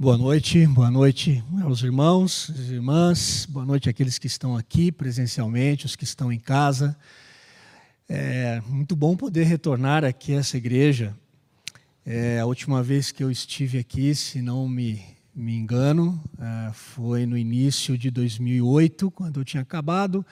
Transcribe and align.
Boa 0.00 0.16
noite, 0.16 0.66
boa 0.66 0.90
noite 0.90 1.44
aos 1.62 1.82
irmãos, 1.82 2.48
às 2.48 2.70
irmãs, 2.70 3.44
boa 3.44 3.66
noite 3.66 3.90
àqueles 3.90 4.16
que 4.16 4.26
estão 4.26 4.56
aqui 4.56 4.90
presencialmente, 4.90 5.84
os 5.84 5.94
que 5.94 6.04
estão 6.04 6.32
em 6.32 6.38
casa. 6.38 6.96
É 8.08 8.62
muito 8.66 8.96
bom 8.96 9.14
poder 9.14 9.44
retornar 9.44 10.02
aqui 10.02 10.32
a 10.32 10.38
essa 10.38 10.56
igreja. 10.56 11.14
É, 12.02 12.40
a 12.40 12.46
última 12.46 12.82
vez 12.82 13.12
que 13.12 13.22
eu 13.22 13.30
estive 13.30 13.76
aqui, 13.76 14.14
se 14.14 14.40
não 14.40 14.66
me, 14.66 15.04
me 15.34 15.54
engano, 15.54 16.18
é, 16.38 16.72
foi 16.72 17.26
no 17.26 17.36
início 17.36 17.98
de 17.98 18.10
2008, 18.10 19.10
quando 19.10 19.40
eu 19.40 19.44
tinha 19.44 19.62
acabado 19.62 20.24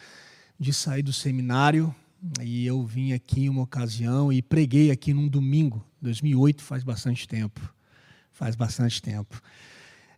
de 0.58 0.72
sair 0.72 1.02
do 1.02 1.12
seminário 1.12 1.94
e 2.40 2.64
eu 2.64 2.82
vim 2.86 3.12
aqui 3.12 3.42
em 3.42 3.48
uma 3.50 3.64
ocasião 3.64 4.32
e 4.32 4.40
preguei 4.40 4.90
aqui 4.90 5.12
num 5.12 5.28
domingo, 5.28 5.84
2008, 6.00 6.62
faz 6.62 6.82
bastante 6.82 7.28
tempo. 7.28 7.77
Faz 8.38 8.54
bastante 8.54 9.02
tempo. 9.02 9.42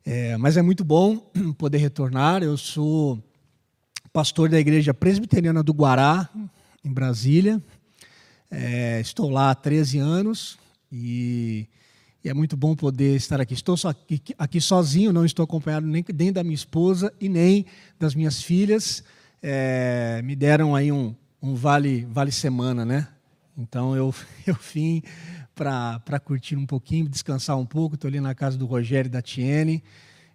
É, 0.04 0.36
mas 0.36 0.58
é 0.58 0.60
muito 0.60 0.84
bom 0.84 1.16
poder 1.56 1.78
retornar. 1.78 2.42
Eu 2.42 2.54
sou 2.58 3.18
pastor 4.12 4.50
da 4.50 4.60
Igreja 4.60 4.92
Presbiteriana 4.92 5.62
do 5.62 5.72
Guará, 5.72 6.28
em 6.84 6.92
Brasília. 6.92 7.62
É, 8.50 9.00
estou 9.00 9.30
lá 9.30 9.50
há 9.50 9.54
13 9.54 10.00
anos 10.00 10.58
e, 10.92 11.66
e, 12.22 12.28
é 12.28 12.34
muito 12.34 12.58
bom 12.58 12.76
poder 12.76 13.16
estar 13.16 13.40
aqui. 13.40 13.54
Estou 13.54 13.74
aqui, 13.88 14.20
aqui, 14.36 14.60
sozinho, 14.60 15.14
não 15.14 15.24
estou 15.24 15.42
acompanhado 15.42 15.86
nem, 15.86 16.04
nem, 16.14 16.30
da 16.30 16.44
minha 16.44 16.54
esposa 16.54 17.10
e 17.18 17.26
nem 17.26 17.64
das 17.98 18.14
minhas 18.14 18.42
filhas. 18.42 19.02
É, 19.42 20.20
me 20.22 20.36
deram 20.36 20.76
aí 20.76 20.92
um, 20.92 21.14
um 21.40 21.54
vale, 21.54 22.06
vale 22.10 22.32
semana, 22.32 22.84
né? 22.84 23.08
Então 23.56 23.96
eu, 23.96 24.14
eu 24.46 24.58
vim 24.74 25.02
para 25.60 26.18
curtir 26.18 26.56
um 26.56 26.64
pouquinho, 26.64 27.06
descansar 27.06 27.58
um 27.58 27.66
pouco. 27.66 27.94
Estou 27.94 28.08
ali 28.08 28.18
na 28.18 28.34
casa 28.34 28.56
do 28.56 28.64
Rogério 28.64 29.08
e 29.08 29.10
da 29.10 29.20
Tiene. 29.20 29.82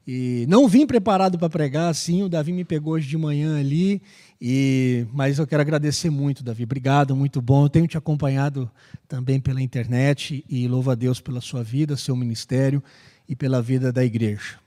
E 0.08 0.46
não 0.48 0.68
vim 0.68 0.86
preparado 0.86 1.40
para 1.40 1.50
pregar, 1.50 1.90
assim, 1.90 2.22
o 2.22 2.30
Davi 2.30 2.54
me 2.54 2.64
pegou 2.64 2.94
hoje 2.94 3.08
de 3.08 3.18
manhã 3.18 3.60
ali, 3.60 4.00
e 4.40 5.08
mas 5.12 5.40
eu 5.40 5.48
quero 5.48 5.64
agradecer 5.64 6.12
muito, 6.12 6.44
Davi. 6.44 6.64
Obrigado, 6.64 7.16
muito 7.16 7.42
bom. 7.42 7.66
Eu 7.66 7.70
tenho 7.70 7.88
te 7.88 7.98
acompanhado 7.98 8.70
também 9.08 9.40
pela 9.40 9.60
internet 9.60 10.46
e 10.48 10.68
louvo 10.68 10.92
a 10.92 10.96
Deus 10.96 11.20
pela 11.20 11.42
sua 11.42 11.64
vida, 11.64 11.98
seu 11.98 12.16
ministério 12.16 12.84
e 13.28 13.36
pela 13.36 13.64
vida 13.64 13.92
da 13.92 14.06
igreja. 14.06 14.60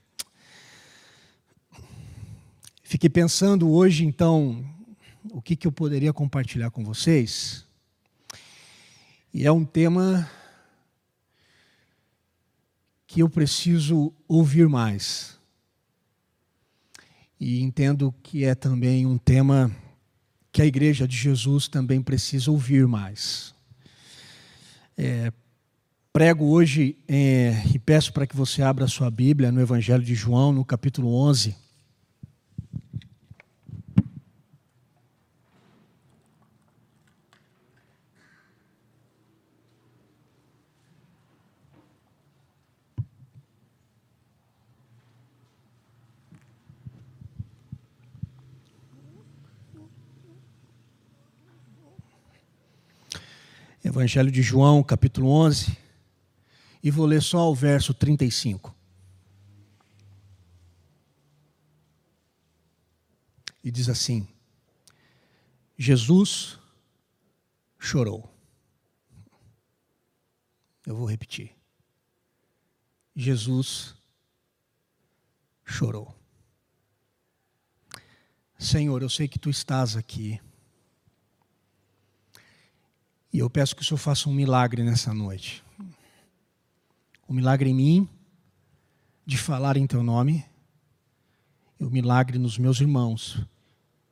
Fiquei 2.83 3.09
pensando 3.09 3.70
hoje, 3.70 4.05
então, 4.05 4.65
o 5.31 5.41
que, 5.41 5.55
que 5.55 5.69
eu 5.69 5.72
poderia 5.72 6.12
compartilhar 6.12 6.72
com 6.72 6.83
vocês. 6.83 7.65
E 9.33 9.47
é 9.47 9.53
um 9.53 9.65
tema 9.65 10.28
que 13.09 13.20
eu 13.20 13.28
preciso 13.28 14.12
ouvir 14.28 14.69
mais. 14.69 15.39
E 17.41 17.62
entendo 17.62 18.15
que 18.23 18.45
é 18.45 18.55
também 18.55 19.06
um 19.06 19.17
tema 19.17 19.75
que 20.53 20.61
a 20.61 20.67
Igreja 20.67 21.09
de 21.09 21.17
Jesus 21.17 21.69
também 21.69 22.03
precisa 22.03 22.50
ouvir 22.50 22.87
mais. 22.87 23.55
É, 24.95 25.33
prego 26.12 26.50
hoje 26.50 26.98
é, 27.09 27.62
e 27.75 27.78
peço 27.78 28.12
para 28.12 28.27
que 28.27 28.37
você 28.37 28.61
abra 28.61 28.84
a 28.84 28.89
sua 28.89 29.11
Bíblia 29.11 29.50
no 29.50 29.61
Evangelho 29.61 30.05
de 30.05 30.15
João, 30.15 30.53
no 30.53 30.65
capítulo 30.65 31.15
11. 31.15 31.56
Evangelho 53.98 54.31
de 54.31 54.42
João, 54.42 54.81
capítulo 54.81 55.28
11, 55.28 55.76
e 56.81 56.88
vou 56.88 57.04
ler 57.04 57.20
só 57.20 57.50
o 57.50 57.54
verso 57.54 57.92
35. 57.92 58.72
E 63.64 63.72
diz 63.72 63.88
assim: 63.88 64.28
Jesus 65.76 66.60
chorou. 67.76 68.32
Eu 70.87 70.94
vou 70.94 71.04
repetir. 71.04 71.50
Jesus 73.16 73.97
chorou. 75.64 76.16
Senhor, 78.56 79.03
eu 79.03 79.08
sei 79.08 79.26
que 79.26 79.41
tu 79.41 79.50
estás 79.50 79.97
aqui. 79.97 80.41
E 83.33 83.39
eu 83.39 83.50
peço 83.50 83.77
que 83.77 83.83
o 83.83 83.84
Senhor 83.84 83.99
faça 83.99 84.28
um 84.28 84.33
milagre 84.33 84.83
nessa 84.83 85.12
noite. 85.12 85.62
Um 87.28 87.34
milagre 87.34 87.69
em 87.69 87.75
mim, 87.75 88.09
de 89.27 89.37
falar 89.37 89.77
em 89.77 89.87
Teu 89.87 90.03
nome, 90.03 90.44
e 91.78 91.84
o 91.84 91.88
um 91.88 91.91
milagre 91.91 92.38
nos 92.38 92.56
meus 92.56 92.81
irmãos, 92.81 93.41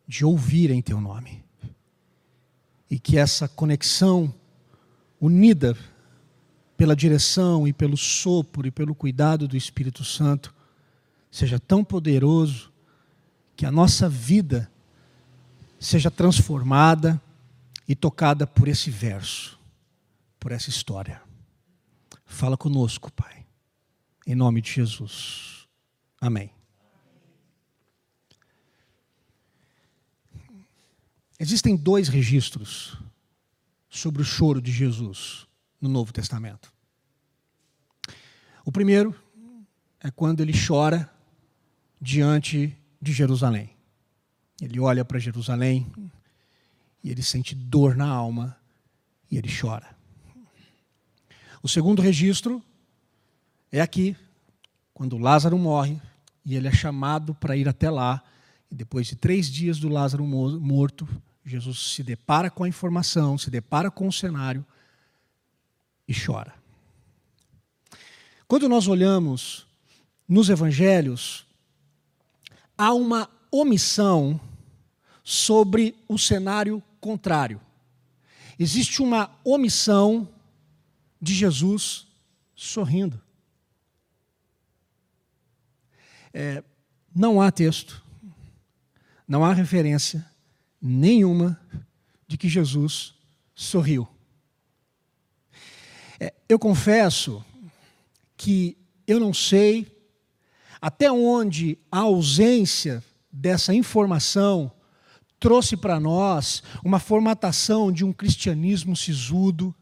de 0.07 0.25
ouvir 0.25 0.71
em 0.71 0.83
Teu 0.83 1.01
nome. 1.01 1.43
E 2.91 2.99
que 2.99 3.17
essa 3.17 3.49
conexão 3.49 4.33
unida 5.21 5.77
pela 6.77 6.95
direção 6.95 7.67
e 7.67 7.73
pelo 7.73 7.97
sopro 7.97 8.67
e 8.67 8.71
pelo 8.71 8.95
cuidado 8.95 9.49
do 9.49 9.57
Espírito 9.57 10.05
Santo 10.05 10.55
seja 11.31 11.59
tão 11.59 11.83
poderoso 11.83 12.71
que 13.57 13.65
a 13.65 13.71
nossa 13.71 14.09
vida 14.09 14.71
seja 15.79 16.11
transformada 16.11 17.21
e 17.89 17.95
tocada 17.95 18.47
por 18.47 18.69
esse 18.69 18.91
verso, 18.91 19.59
por 20.39 20.53
essa 20.53 20.69
história. 20.69 21.23
Fala 22.25 22.57
conosco, 22.57 23.13
Pai, 23.13 23.47
em 24.27 24.35
nome 24.35 24.61
de 24.61 24.73
Jesus. 24.73 25.69
Amém. 26.21 26.51
Existem 31.39 31.77
dois 31.77 32.09
registros 32.09 32.97
sobre 33.89 34.23
o 34.23 34.25
choro 34.25 34.61
de 34.61 34.73
Jesus 34.73 35.47
no 35.81 35.89
Novo 35.89 36.13
Testamento. 36.13 36.73
O 38.65 38.73
primeiro 38.73 39.15
é 40.01 40.11
quando 40.11 40.41
ele 40.41 40.53
chora 40.53 41.11
diante 42.01 42.77
de 43.01 43.13
Jerusalém. 43.13 43.71
Ele 44.61 44.81
olha 44.81 45.05
para 45.05 45.19
Jerusalém, 45.19 45.87
e 47.07 47.11
ele 47.11 47.23
sente 47.23 47.55
dor 47.55 47.95
na 47.95 48.09
alma 48.09 48.57
e 49.31 49.39
ele 49.39 49.49
chora. 49.49 49.97
O 51.63 51.69
segundo 51.69 52.03
registro 52.03 52.61
é 53.71 53.81
aqui, 53.81 54.17
quando 54.93 55.17
Lázaro 55.17 55.57
morre 55.57 56.03
e 56.45 56.57
ele 56.57 56.67
é 56.67 56.73
chamado 56.73 57.33
para 57.33 57.57
ir 57.57 57.69
até 57.69 57.89
lá. 57.89 58.25
E 58.69 58.75
depois 58.75 59.07
de 59.07 59.15
três 59.15 59.49
dias 59.49 59.79
do 59.79 59.89
Lázaro 59.89 60.27
morto, 60.27 61.07
Jesus 61.45 61.93
se 61.95 62.03
depara 62.03 62.51
com 62.51 62.65
a 62.65 62.69
informação, 62.69 63.39
se 63.39 63.51
depara 63.51 63.89
com 63.89 64.09
o 64.09 64.13
cenário 64.13 64.67
e 66.09 66.13
chora. 66.13 66.55
Quando 68.49 68.69
nós 68.69 68.89
olhamos 68.89 69.65
nos 70.29 70.49
evangelhos, 70.49 71.47
há 72.77 72.93
uma 72.93 73.31
omissão 73.49 74.41
sobre 75.23 75.95
o 76.09 76.19
cenário 76.19 76.83
contrário. 77.07 77.61
Existe 78.59 79.01
uma 79.01 79.31
omissão 79.45 80.29
de 81.23 81.33
Jesus 81.33 82.09
sorrindo. 82.53 83.21
É, 86.35 86.65
não 87.15 87.41
há 87.41 87.53
texto, 87.53 88.03
não 89.27 89.45
há 89.45 89.53
referência 89.53 90.27
nenhuma 90.83 91.61
de 92.27 92.37
que 92.37 92.49
Jesus 92.49 93.15
sorriu. 93.55 94.09
É, 96.19 96.35
eu 96.49 96.59
confesso 96.59 97.45
que 98.37 98.77
eu 99.07 99.21
não 99.21 99.33
sei 99.33 99.97
até 100.81 101.11
onde 101.11 101.79
a 101.91 102.01
ausência 102.01 103.03
dessa 103.31 103.73
informação 103.73 104.73
trouxe 105.39 105.77
para 105.77 106.01
nós 106.01 106.63
uma 106.85 106.99
formatação 106.99 107.93
de 107.93 108.05
um 108.05 108.13
cristianismo 108.13 108.97
sisudo, 108.97 109.75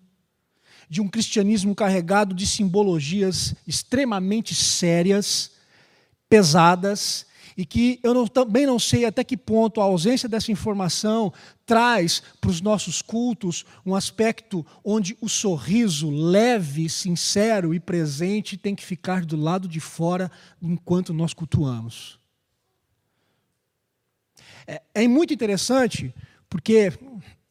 de 0.88 1.00
um 1.00 1.08
cristianismo 1.08 1.74
carregado 1.74 2.34
de 2.34 2.46
simbologias 2.46 3.54
extremamente 3.66 4.54
sérias, 4.54 5.52
pesadas, 6.28 7.26
e 7.56 7.64
que 7.64 8.00
eu 8.02 8.12
não, 8.12 8.26
também 8.26 8.66
não 8.66 8.78
sei 8.78 9.04
até 9.04 9.22
que 9.22 9.36
ponto 9.36 9.80
a 9.80 9.84
ausência 9.84 10.28
dessa 10.28 10.50
informação 10.50 11.32
traz 11.64 12.20
para 12.40 12.50
os 12.50 12.60
nossos 12.60 13.00
cultos 13.00 13.64
um 13.86 13.94
aspecto 13.94 14.66
onde 14.84 15.16
o 15.20 15.28
sorriso 15.28 16.10
leve, 16.10 16.88
sincero 16.88 17.72
e 17.72 17.78
presente 17.78 18.56
tem 18.56 18.74
que 18.74 18.84
ficar 18.84 19.24
do 19.24 19.36
lado 19.36 19.68
de 19.68 19.78
fora 19.78 20.30
enquanto 20.60 21.14
nós 21.14 21.32
cultuamos. 21.32 22.23
É, 24.66 24.82
é 24.94 25.08
muito 25.08 25.32
interessante 25.32 26.14
porque 26.48 26.92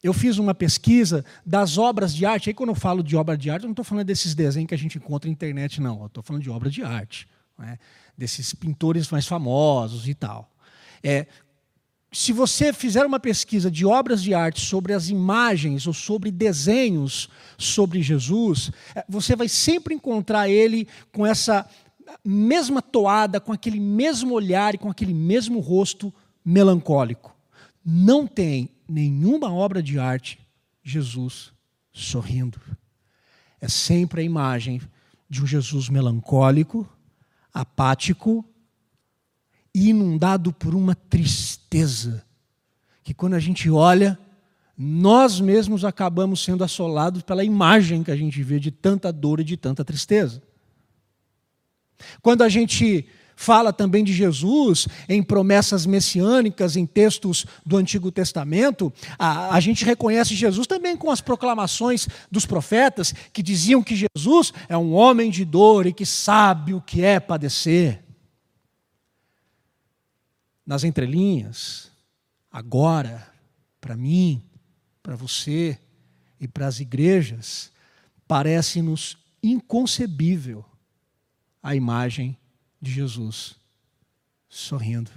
eu 0.02 0.12
fiz 0.12 0.38
uma 0.38 0.54
pesquisa 0.54 1.24
das 1.46 1.78
obras 1.78 2.14
de 2.14 2.26
arte. 2.26 2.50
Aí, 2.50 2.54
quando 2.54 2.70
eu 2.70 2.74
falo 2.74 3.02
de 3.02 3.16
obra 3.16 3.36
de 3.36 3.50
arte, 3.50 3.62
eu 3.62 3.68
não 3.68 3.72
estou 3.72 3.84
falando 3.84 4.06
desses 4.06 4.34
desenhos 4.34 4.68
que 4.68 4.74
a 4.74 4.78
gente 4.78 4.98
encontra 4.98 5.28
na 5.28 5.32
internet, 5.32 5.80
não. 5.80 6.04
Estou 6.06 6.22
falando 6.22 6.42
de 6.42 6.50
obra 6.50 6.68
de 6.68 6.82
arte, 6.82 7.26
né? 7.58 7.78
desses 8.16 8.54
pintores 8.54 9.10
mais 9.10 9.26
famosos 9.26 10.06
e 10.06 10.14
tal. 10.14 10.50
É, 11.02 11.26
se 12.12 12.32
você 12.32 12.72
fizer 12.72 13.04
uma 13.04 13.18
pesquisa 13.18 13.70
de 13.70 13.84
obras 13.84 14.22
de 14.22 14.34
arte 14.34 14.60
sobre 14.60 14.92
as 14.92 15.08
imagens 15.08 15.86
ou 15.86 15.92
sobre 15.92 16.30
desenhos 16.30 17.28
sobre 17.58 18.02
Jesus, 18.02 18.70
é, 18.94 19.04
você 19.08 19.34
vai 19.34 19.48
sempre 19.48 19.94
encontrar 19.94 20.48
ele 20.48 20.86
com 21.12 21.26
essa 21.26 21.66
mesma 22.24 22.80
toada, 22.80 23.40
com 23.40 23.52
aquele 23.52 23.80
mesmo 23.80 24.34
olhar 24.34 24.74
e 24.74 24.78
com 24.78 24.90
aquele 24.90 25.14
mesmo 25.14 25.60
rosto 25.60 26.12
melancólico. 26.44 27.34
Não 27.84 28.26
tem 28.26 28.70
nenhuma 28.88 29.52
obra 29.52 29.82
de 29.82 29.98
arte 29.98 30.38
Jesus 30.82 31.52
sorrindo. 31.92 32.60
É 33.60 33.68
sempre 33.68 34.20
a 34.20 34.24
imagem 34.24 34.80
de 35.28 35.42
um 35.42 35.46
Jesus 35.46 35.88
melancólico, 35.88 36.88
apático 37.52 38.44
e 39.74 39.88
inundado 39.88 40.52
por 40.52 40.74
uma 40.74 40.94
tristeza, 40.94 42.24
que 43.02 43.14
quando 43.14 43.34
a 43.34 43.40
gente 43.40 43.70
olha, 43.70 44.18
nós 44.76 45.40
mesmos 45.40 45.84
acabamos 45.84 46.42
sendo 46.42 46.64
assolados 46.64 47.22
pela 47.22 47.44
imagem 47.44 48.02
que 48.02 48.10
a 48.10 48.16
gente 48.16 48.42
vê 48.42 48.58
de 48.58 48.70
tanta 48.70 49.12
dor 49.12 49.40
e 49.40 49.44
de 49.44 49.56
tanta 49.56 49.84
tristeza. 49.84 50.42
Quando 52.20 52.42
a 52.42 52.48
gente 52.48 53.08
fala 53.36 53.72
também 53.72 54.04
de 54.04 54.12
Jesus 54.12 54.86
em 55.08 55.22
promessas 55.22 55.86
messiânicas, 55.86 56.76
em 56.76 56.86
textos 56.86 57.46
do 57.64 57.76
Antigo 57.76 58.10
Testamento, 58.10 58.92
a, 59.18 59.54
a, 59.54 59.60
gente 59.60 59.84
reconhece 59.84 60.34
Jesus 60.34 60.66
também 60.66 60.96
com 60.96 61.10
as 61.10 61.20
proclamações 61.20 62.08
dos 62.30 62.46
profetas 62.46 63.14
que 63.32 63.42
diziam 63.42 63.82
que 63.82 63.96
Jesus 63.96 64.52
é 64.68 64.76
um 64.76 64.92
homem 64.94 65.30
de 65.30 65.44
dor 65.44 65.86
e 65.86 65.92
que 65.92 66.06
sabe 66.06 66.74
o 66.74 66.80
que 66.80 67.02
é 67.02 67.18
padecer. 67.18 68.02
Nas 70.66 70.84
entrelinhas, 70.84 71.90
agora, 72.50 73.26
para 73.80 73.96
mim, 73.96 74.42
para 75.02 75.14
você 75.14 75.78
e 76.40 76.48
para 76.48 76.66
as 76.66 76.80
igrejas, 76.80 77.70
parece-nos 78.26 79.18
inconcebível 79.42 80.64
a 81.62 81.74
imagem 81.74 82.36
de 82.84 82.92
Jesus 82.92 83.56
sorrindo. 84.48 85.10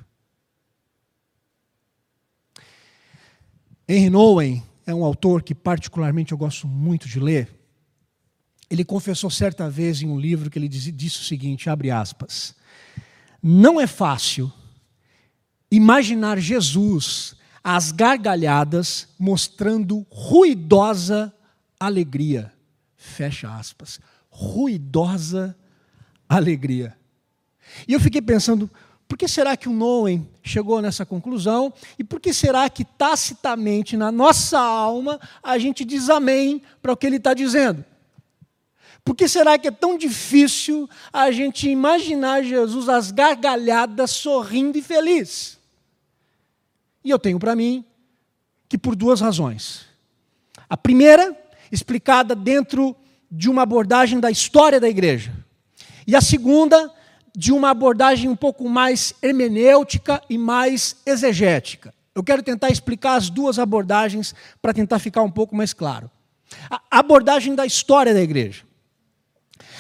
Henry 3.88 4.10
Nouwen 4.10 4.64
é 4.86 4.94
um 4.94 5.04
autor 5.04 5.44
que 5.44 5.54
particularmente 5.54 6.32
eu 6.32 6.38
gosto 6.38 6.68
muito 6.68 7.08
de 7.08 7.20
ler. 7.20 7.54
Ele 8.70 8.84
confessou 8.84 9.30
certa 9.30 9.70
vez 9.70 10.02
em 10.02 10.08
um 10.08 10.20
livro 10.20 10.50
que 10.50 10.58
ele 10.58 10.68
disse, 10.68 10.92
disse 10.92 11.20
o 11.20 11.24
seguinte, 11.24 11.70
abre 11.70 11.92
aspas: 11.92 12.56
Não 13.42 13.80
é 13.80 13.88
fácil 13.88 14.52
imaginar 15.72 16.40
Jesus 16.40 17.36
às 17.64 17.92
gargalhadas 17.92 19.08
mostrando 19.20 20.06
ruidosa 20.10 21.34
alegria. 21.80 22.52
Fecha 22.96 23.54
aspas. 23.54 24.00
Ruidosa 24.30 25.56
alegria. 26.28 26.98
E 27.88 27.94
eu 27.94 28.00
fiquei 28.00 28.22
pensando, 28.22 28.70
por 29.08 29.18
que 29.18 29.28
será 29.28 29.56
que 29.56 29.70
o 29.70 29.74
Noem 29.74 30.28
chegou 30.44 30.82
nessa 30.82 31.06
conclusão? 31.06 31.74
E 31.98 32.04
por 32.04 32.20
que 32.20 32.34
será 32.34 32.70
que 32.70 32.84
tacitamente 32.84 33.96
na 33.96 34.12
nossa 34.12 34.60
alma 34.60 35.20
a 35.42 35.58
gente 35.58 35.86
diz 35.86 36.10
amém 36.10 36.62
para 36.82 36.92
o 36.92 36.98
que 36.98 37.08
ele 37.08 37.18
está 37.18 37.34
dizendo? 37.34 37.84
Por 39.06 39.16
que 39.16 39.28
será 39.30 39.58
que 39.58 39.70
é 39.70 39.72
tão 39.72 39.98
difícil 39.98 40.90
a 41.14 41.32
gente 41.32 41.70
imaginar 41.70 42.44
Jesus 42.44 42.90
às 42.90 43.10
gargalhadas, 43.10 44.12
sorrindo 44.12 44.78
e 44.78 44.82
feliz? 44.82 45.58
E 47.06 47.10
eu 47.10 47.18
tenho 47.18 47.40
para 47.40 47.56
mim 47.56 47.86
que 48.68 48.78
por 48.78 48.98
duas 48.98 49.22
razões. 49.22 49.86
A 50.70 50.76
primeira, 50.76 51.34
explicada 51.72 52.36
dentro 52.36 52.94
de 53.32 53.50
uma 53.50 53.62
abordagem 53.62 54.20
da 54.20 54.30
história 54.30 54.78
da 54.78 54.90
igreja. 54.90 55.34
E 56.06 56.14
a 56.14 56.20
segunda, 56.20 56.92
de 57.38 57.52
uma 57.52 57.70
abordagem 57.70 58.28
um 58.28 58.36
pouco 58.36 58.68
mais 58.68 59.14
hermenêutica 59.22 60.20
e 60.28 60.40
mais 60.40 60.96
exegética. 61.06 61.94
Eu 62.16 62.24
quero 62.24 62.42
tentar 62.42 62.72
explicar 62.72 63.14
as 63.14 63.30
duas 63.30 63.60
abordagens 63.60 64.34
para 64.60 64.74
tentar 64.74 64.98
ficar 64.98 65.22
um 65.22 65.30
pouco 65.30 65.56
mais 65.56 65.72
claro. 65.72 66.10
A 66.68 66.82
abordagem 66.90 67.54
da 67.54 67.64
história 67.64 68.12
da 68.12 68.22
igreja. 68.24 68.64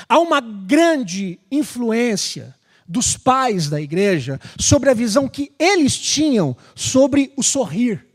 Há 0.07 0.19
uma 0.19 0.39
grande 0.39 1.39
influência 1.51 2.55
dos 2.87 3.17
pais 3.17 3.71
da 3.71 3.81
igreja 3.81 4.39
sobre 4.59 4.91
a 4.91 4.93
visão 4.93 5.27
que 5.27 5.51
eles 5.57 5.97
tinham 5.97 6.55
sobre 6.75 7.33
o 7.35 7.41
sorrir, 7.41 8.05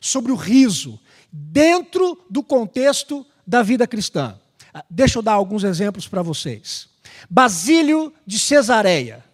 sobre 0.00 0.30
o 0.30 0.36
riso, 0.36 1.00
dentro 1.32 2.16
do 2.30 2.44
contexto 2.44 3.26
da 3.44 3.60
vida 3.60 3.88
cristã. 3.88 4.38
Ah, 4.72 4.84
deixa 4.88 5.18
eu 5.18 5.22
dar 5.22 5.32
alguns 5.32 5.64
exemplos 5.64 6.06
para 6.06 6.22
vocês. 6.22 6.88
Basílio 7.28 8.12
de 8.26 8.38
Cesareia. 8.38 9.24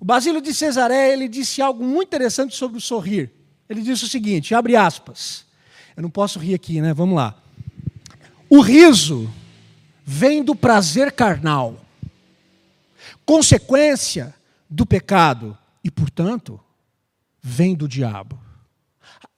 O 0.00 0.04
Basílio 0.04 0.40
de 0.40 0.52
Cesareia 0.52 1.12
ele 1.12 1.28
disse 1.28 1.62
algo 1.62 1.84
muito 1.84 2.08
interessante 2.08 2.54
sobre 2.54 2.78
o 2.78 2.80
sorrir. 2.80 3.30
Ele 3.68 3.82
disse 3.82 4.04
o 4.04 4.08
seguinte, 4.08 4.54
abre 4.54 4.76
aspas. 4.76 5.44
Eu 5.96 6.02
não 6.02 6.10
posso 6.10 6.38
rir 6.38 6.54
aqui, 6.54 6.80
né? 6.80 6.92
Vamos 6.92 7.16
lá. 7.16 7.34
O 8.48 8.60
riso 8.60 9.30
vem 10.04 10.44
do 10.44 10.54
prazer 10.54 11.12
carnal, 11.12 11.80
consequência 13.24 14.34
do 14.68 14.84
pecado 14.84 15.56
e, 15.82 15.90
portanto, 15.90 16.60
vem 17.42 17.74
do 17.74 17.88
diabo. 17.88 18.38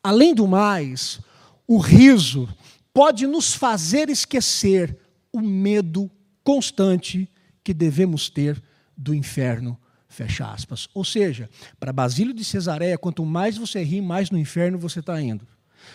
Além 0.03 0.35
do 0.35 0.47
mais, 0.47 1.21
o 1.67 1.79
riso 1.79 2.49
pode 2.93 3.27
nos 3.27 3.55
fazer 3.55 4.09
esquecer 4.09 4.97
o 5.33 5.41
medo 5.41 6.11
constante 6.43 7.29
que 7.67 7.75
devemos 7.75 8.31
ter 8.31 8.63
do 8.97 9.13
inferno, 9.13 9.77
fecha 10.09 10.49
aspas. 10.49 10.89
Ou 10.95 11.05
seja, 11.05 11.51
para 11.81 11.93
Basílio 11.93 12.33
de 12.33 12.45
Cesareia, 12.45 12.97
quanto 12.97 13.27
mais 13.27 13.59
você 13.59 13.83
ri, 13.83 14.01
mais 14.01 14.31
no 14.31 14.39
inferno 14.39 14.79
você 14.79 15.01
está 15.01 15.21
indo. 15.21 15.45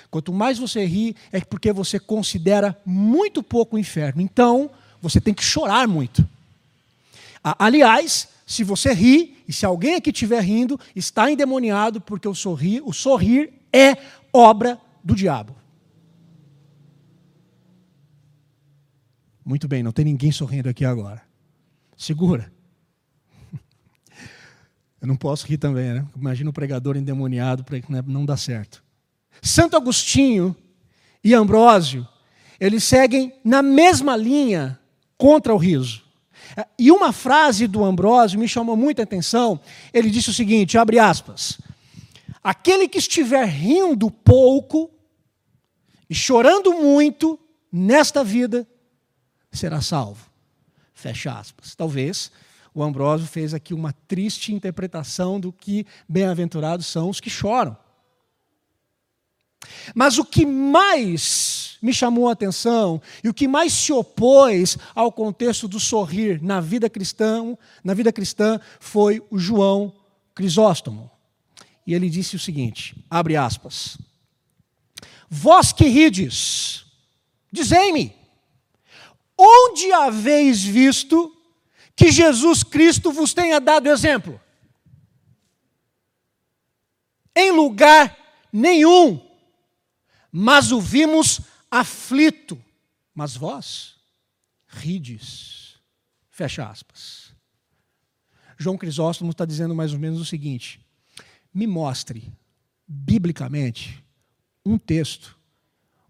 Quanto 0.10 0.34
mais 0.34 0.60
você 0.60 0.84
ri, 0.84 1.16
é 1.32 1.40
porque 1.40 1.72
você 1.72 1.98
considera 1.98 2.78
muito 2.86 3.42
pouco 3.42 3.78
o 3.78 3.80
inferno. 3.80 4.22
Então, 4.22 4.70
você 5.02 5.22
tem 5.22 5.34
que 5.34 5.46
chorar 5.46 5.88
muito. 5.88 6.28
Aliás, 7.42 8.28
se 8.46 8.66
você 8.66 8.92
ri, 8.92 9.42
e 9.48 9.54
se 9.54 9.66
alguém 9.66 9.96
aqui 9.96 10.10
estiver 10.10 10.44
rindo, 10.44 10.78
está 10.94 11.32
endemoniado, 11.32 12.02
porque 12.02 12.28
o 12.28 12.36
sorrir, 12.36 12.82
o 12.84 12.92
sorrir 12.92 13.54
é 13.72 13.96
obra 14.34 14.78
do 15.02 15.16
diabo. 15.16 15.56
Muito 19.46 19.70
bem, 19.70 19.82
não 19.82 19.94
tem 19.94 20.04
ninguém 20.04 20.34
sorrindo 20.34 20.68
aqui 20.68 20.84
agora. 20.84 21.31
Segura. 22.02 22.52
Eu 25.00 25.08
não 25.08 25.16
posso 25.16 25.46
rir 25.46 25.60
também, 25.60 25.94
né? 25.94 26.08
Imagina 26.16 26.50
o 26.50 26.54
pregador 26.54 26.98
endemoniado, 26.98 27.64
né? 27.88 28.04
não 28.08 28.26
dá 28.26 28.36
certo. 28.36 28.84
Santo 29.40 29.78
Agostinho 29.78 30.56
e 31.24 31.36
Ambrósio, 31.36 32.08
eles 32.60 32.84
seguem 32.84 33.32
na 33.44 33.62
mesma 33.62 34.18
linha 34.18 34.80
contra 35.16 35.54
o 35.54 35.58
riso. 35.58 36.02
E 36.78 36.92
uma 36.92 37.14
frase 37.14 37.68
do 37.68 37.84
Ambrósio 37.86 38.40
me 38.40 38.48
chamou 38.48 38.76
muita 38.76 39.04
atenção. 39.04 39.60
Ele 39.94 40.10
disse 40.10 40.32
o 40.32 40.34
seguinte: 40.34 40.80
abre 40.80 40.98
aspas. 40.98 41.62
Aquele 42.44 42.88
que 42.88 42.98
estiver 42.98 43.46
rindo 43.46 44.10
pouco 44.10 44.90
e 46.10 46.16
chorando 46.16 46.74
muito 46.74 47.40
nesta 47.72 48.24
vida 48.24 48.68
será 49.52 49.82
salvo. 49.82 50.31
Fecha 51.02 51.34
aspas. 51.34 51.74
Talvez 51.74 52.32
o 52.76 52.84
Ambrósio 52.84 53.26
fez 53.26 53.56
aqui 53.56 53.74
uma 53.74 53.92
triste 53.92 54.54
interpretação 54.54 55.40
do 55.40 55.52
que 55.52 55.84
bem-aventurados 56.08 56.86
são 56.86 57.10
os 57.10 57.20
que 57.20 57.28
choram. 57.28 57.76
Mas 59.96 60.20
o 60.20 60.24
que 60.24 60.46
mais 60.46 61.80
me 61.82 61.92
chamou 61.92 62.30
a 62.30 62.34
atenção 62.34 63.02
e 63.24 63.30
o 63.30 63.34
que 63.34 63.48
mais 63.48 63.74
se 63.74 63.92
opôs 63.92 64.78
ao 64.94 65.12
contexto 65.12 65.68
do 65.68 65.80
sorrir 65.80 66.40
na 66.40 66.62
vida 66.62 66.88
cristã, 66.88 67.58
na 67.84 67.96
vida 67.96 68.14
cristã 68.14 68.60
foi 68.80 69.26
o 69.32 69.40
João 69.40 69.92
Crisóstomo. 70.36 71.10
E 71.86 71.96
ele 71.96 72.12
disse 72.12 72.36
o 72.36 72.40
seguinte: 72.40 72.96
abre 73.10 73.36
aspas. 73.36 73.98
Vós 75.28 75.74
que 75.74 75.86
rides, 75.86 76.86
dizei-me, 77.52 78.21
onde 79.42 79.92
haveis 79.92 80.62
visto 80.62 81.36
que 81.96 82.12
Jesus 82.12 82.64
Cristo 82.64 83.12
vos 83.12 83.34
tenha 83.34 83.60
dado 83.60 83.88
exemplo? 83.88 84.40
Em 87.36 87.52
lugar 87.52 88.18
nenhum, 88.52 89.20
mas 90.32 90.72
o 90.72 90.80
vimos 90.80 91.42
aflito, 91.70 92.62
mas 93.16 93.36
vós 93.36 93.96
rides. 94.68 95.76
Fecha 96.30 96.68
aspas. 96.68 97.34
João 98.58 98.78
Crisóstomo 98.78 99.32
está 99.32 99.46
dizendo 99.46 99.74
mais 99.74 99.94
ou 99.94 100.00
menos 100.00 100.20
o 100.20 100.26
seguinte: 100.26 100.80
me 101.54 101.66
mostre, 101.66 102.32
biblicamente, 102.88 104.04
um 104.66 104.78
texto 104.78 105.38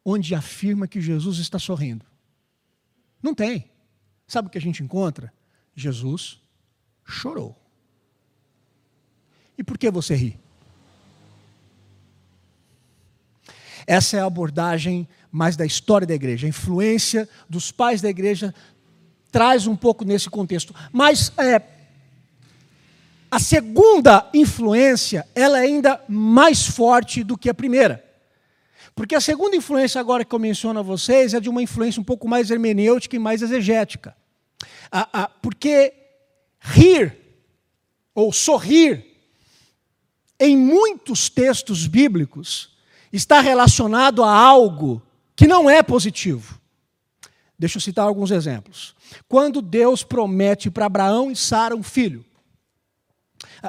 onde 0.04 0.36
afirma 0.36 0.88
que 0.88 1.00
Jesus 1.00 1.38
está 1.38 1.58
sorrindo. 1.58 2.06
Não 3.22 3.34
tem. 3.34 3.70
Sabe 4.28 4.48
o 4.48 4.52
que 4.52 4.58
a 4.58 4.62
gente 4.62 4.84
encontra? 4.84 5.32
Jesus 5.76 6.42
chorou. 7.06 7.56
E 9.58 9.64
por 9.64 9.78
que 9.78 9.92
você 9.92 10.16
ri? 10.16 10.40
Essa 13.86 14.18
é 14.18 14.20
a 14.22 14.26
abordagem 14.26 15.08
mais 15.32 15.56
da 15.56 15.66
história 15.66 16.08
da 16.08 16.14
igreja. 16.14 16.48
A 16.48 16.50
influência 16.50 17.28
dos 17.50 17.72
pais 17.72 18.02
da 18.02 18.10
igreja 18.10 18.54
traz 19.32 19.68
um 19.68 19.76
pouco 19.76 20.04
nesse 20.04 20.30
contexto. 20.30 20.74
Mas 20.92 21.32
é, 21.38 21.62
a 23.30 23.40
segunda 23.40 24.30
influência, 24.34 25.28
ela 25.34 25.60
é 25.60 25.64
ainda 25.64 26.04
mais 26.08 26.66
forte 26.66 27.24
do 27.24 27.38
que 27.38 27.50
a 27.50 27.54
primeira. 27.54 28.04
Porque 28.96 29.16
a 29.16 29.22
segunda 29.22 29.56
influência 29.56 30.00
agora 30.00 30.26
que 30.26 30.34
eu 30.34 30.40
menciono 30.40 30.80
a 30.80 30.84
vocês 30.84 31.34
é 31.34 31.40
de 31.40 31.50
uma 31.50 31.62
influência 31.62 32.02
um 32.02 32.04
pouco 32.04 32.28
mais 32.28 32.52
hermenêutica 32.52 33.16
e 33.16 33.20
mais 33.20 33.42
exegética. 33.42 34.16
Ah, 34.92 35.08
ah, 35.14 35.32
porque 35.42 35.94
rir, 36.60 37.18
ou 38.14 38.32
sorrir, 38.32 39.06
em 40.40 40.58
muitos 40.58 41.30
textos 41.30 41.88
bíblicos, 41.88 42.76
está 43.12 43.40
relacionado 43.40 44.24
a 44.24 44.34
algo 44.34 45.02
que 45.36 45.48
não 45.48 45.70
é 45.70 45.82
positivo. 45.82 46.60
Deixa 47.58 47.78
eu 47.78 47.82
citar 47.82 48.06
alguns 48.06 48.32
exemplos. 48.32 48.96
Quando 49.28 49.62
Deus 49.62 50.04
promete 50.04 50.70
para 50.72 50.88
Abraão 50.88 51.32
e 51.32 51.36
Sara 51.36 51.76
um 51.76 51.84
filho, 51.84 52.26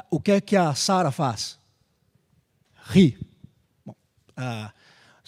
o 0.09 0.19
que 0.19 0.31
é 0.31 0.41
que 0.41 0.55
a 0.55 0.73
Sara 0.73 1.11
faz? 1.11 1.59
Ri. 2.85 3.17
Bom, 3.85 3.95
ah, 4.35 4.73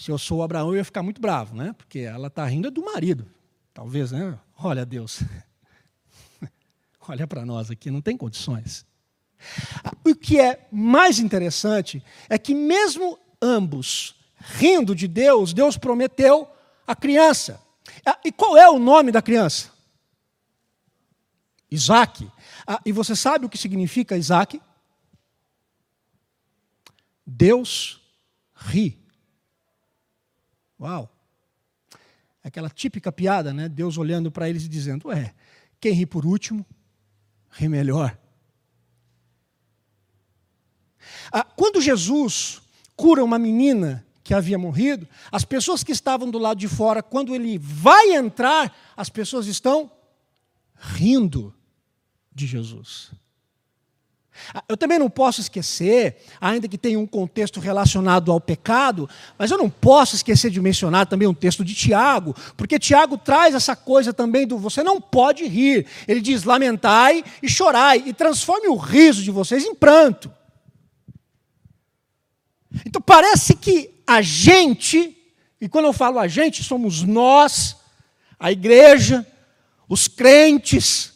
se 0.06 0.12
eu 0.12 0.20
sou 0.20 0.44
Abraão, 0.44 0.68
eu 0.68 0.76
ia 0.76 0.86
ficar 0.86 1.02
muito 1.02 1.20
bravo, 1.20 1.56
né? 1.56 1.74
Porque 1.76 2.02
ela 2.02 2.28
está 2.28 2.46
rindo 2.46 2.70
do 2.70 2.86
marido. 2.86 3.28
Talvez, 3.74 4.12
né? 4.12 4.38
Olha, 4.56 4.86
Deus. 4.86 5.24
Olha 7.10 7.26
para 7.26 7.44
nós 7.44 7.72
aqui, 7.72 7.90
não 7.90 8.04
tem 8.04 8.16
condições. 8.16 8.86
O 10.06 10.14
que 10.14 10.40
é 10.40 10.68
mais 10.72 11.18
interessante 11.18 12.04
é 12.30 12.38
que, 12.38 12.54
mesmo 12.54 13.18
ambos 13.42 14.14
rindo 14.38 14.94
de 14.94 15.08
Deus, 15.08 15.54
Deus 15.54 15.76
prometeu 15.76 16.48
a 16.86 16.96
criança. 16.96 17.60
Ah, 18.06 18.20
e 18.24 18.32
qual 18.32 18.56
é 18.56 18.70
o 18.70 18.78
nome 18.78 19.12
da 19.12 19.24
criança? 19.24 19.72
Isaac. 21.72 22.32
Ah, 22.68 22.80
e 22.86 22.92
você 22.92 23.16
sabe 23.16 23.48
o 23.48 23.50
que 23.50 23.58
significa 23.58 24.16
Isaac? 24.16 24.62
Deus 27.26 28.00
ri. 28.54 29.04
Uau! 30.80 31.10
Aquela 32.44 32.70
típica 32.70 33.12
piada, 33.12 33.54
né? 33.54 33.68
Deus 33.68 33.98
olhando 33.98 34.32
para 34.32 34.50
eles 34.50 34.66
e 34.66 34.68
dizendo: 34.68 35.08
Ué, 35.08 35.34
quem 35.80 35.94
ri 35.94 36.06
por 36.06 36.26
último, 36.26 36.66
ri 37.52 37.68
melhor. 37.68 38.18
Ah, 41.32 41.44
quando 41.44 41.82
Jesus 41.82 42.62
cura 42.96 43.24
uma 43.24 43.40
menina 43.40 44.06
que 44.24 44.34
havia 44.34 44.58
morrido, 44.58 45.08
as 45.32 45.46
pessoas 45.46 45.84
que 45.84 45.92
estavam 45.92 46.30
do 46.30 46.40
lado 46.40 46.60
de 46.60 46.68
fora, 46.68 47.04
quando 47.04 47.34
ele 47.34 47.58
vai 47.60 48.16
entrar, 48.16 48.76
as 48.98 49.10
pessoas 49.10 49.46
estão 49.46 49.92
rindo 50.76 51.54
de 52.34 52.48
Jesus. 52.48 53.12
Ah, 54.54 54.64
eu 54.68 54.78
também 54.78 55.00
não 55.00 55.10
posso 55.10 55.42
esquecer, 55.42 56.18
ainda 56.40 56.68
que 56.68 56.78
tenha 56.78 57.00
um 57.00 57.08
contexto 57.08 57.60
relacionado 57.60 58.32
ao 58.32 58.40
pecado, 58.40 59.10
mas 59.38 59.52
eu 59.52 59.58
não 59.58 59.70
posso 59.70 60.16
esquecer 60.16 60.52
de 60.52 60.62
mencionar 60.62 61.08
também 61.08 61.28
um 61.28 61.34
texto 61.34 61.64
de 61.64 61.74
Tiago, 61.74 62.36
porque 62.56 62.80
Tiago 62.80 63.18
traz 63.18 63.56
essa 63.56 63.76
coisa 63.76 64.14
também 64.14 64.46
do 64.46 64.58
você 64.58 64.84
não 64.84 65.00
pode 65.00 65.46
rir. 65.46 65.86
Ele 66.08 66.22
diz: 66.22 66.44
lamentai 66.44 67.24
e 67.42 67.50
chorai, 67.50 68.04
e 68.06 68.14
transforme 68.14 68.68
o 68.68 68.76
riso 68.76 69.24
de 69.24 69.32
vocês 69.32 69.64
em 69.64 69.76
pranto. 69.76 70.32
Então 72.86 73.02
parece 73.02 73.56
que 73.56 73.92
a 74.06 74.22
gente, 74.22 75.18
e 75.62 75.70
quando 75.70 75.86
eu 75.86 75.94
falo 75.94 76.20
a 76.20 76.28
gente, 76.28 76.64
somos 76.64 77.04
nós, 77.04 77.78
a 78.40 78.52
igreja, 78.52 79.26
os 79.88 80.08
crentes, 80.08 81.14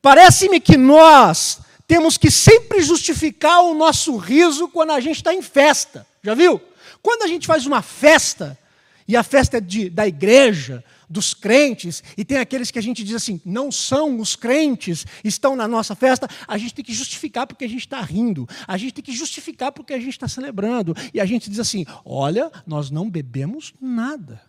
Parece-me 0.00 0.60
que 0.60 0.76
nós 0.76 1.60
temos 1.86 2.16
que 2.18 2.30
sempre 2.30 2.82
justificar 2.82 3.62
o 3.62 3.74
nosso 3.74 4.16
riso 4.16 4.68
quando 4.68 4.90
a 4.90 5.00
gente 5.00 5.16
está 5.16 5.32
em 5.32 5.42
festa. 5.42 6.06
Já 6.22 6.34
viu? 6.34 6.60
Quando 7.02 7.22
a 7.22 7.26
gente 7.26 7.46
faz 7.46 7.66
uma 7.66 7.82
festa, 7.82 8.58
e 9.06 9.16
a 9.16 9.22
festa 9.22 9.56
é 9.56 9.60
de, 9.60 9.88
da 9.88 10.06
igreja, 10.06 10.84
dos 11.08 11.32
crentes, 11.32 12.02
e 12.16 12.24
tem 12.24 12.36
aqueles 12.36 12.70
que 12.70 12.78
a 12.78 12.82
gente 12.82 13.02
diz 13.02 13.14
assim, 13.14 13.40
não 13.44 13.72
são 13.72 14.20
os 14.20 14.36
crentes, 14.36 15.06
estão 15.24 15.56
na 15.56 15.66
nossa 15.66 15.94
festa, 15.94 16.28
a 16.46 16.58
gente 16.58 16.74
tem 16.74 16.84
que 16.84 16.92
justificar 16.92 17.46
porque 17.46 17.64
a 17.64 17.68
gente 17.68 17.80
está 17.80 18.00
rindo, 18.02 18.46
a 18.66 18.76
gente 18.76 18.92
tem 18.92 19.04
que 19.04 19.12
justificar 19.12 19.72
porque 19.72 19.94
a 19.94 19.98
gente 19.98 20.10
está 20.10 20.28
celebrando, 20.28 20.94
e 21.14 21.20
a 21.20 21.24
gente 21.24 21.48
diz 21.48 21.58
assim: 21.58 21.86
olha, 22.04 22.52
nós 22.66 22.90
não 22.90 23.08
bebemos 23.08 23.72
nada, 23.80 24.42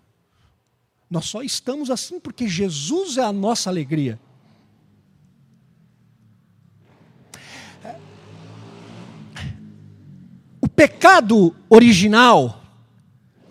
nós 1.10 1.26
só 1.26 1.42
estamos 1.42 1.90
assim 1.90 2.20
porque 2.20 2.48
Jesus 2.48 3.18
é 3.18 3.24
a 3.24 3.32
nossa 3.32 3.70
alegria. 3.70 4.20
Pecado 10.80 11.54
original, 11.70 12.64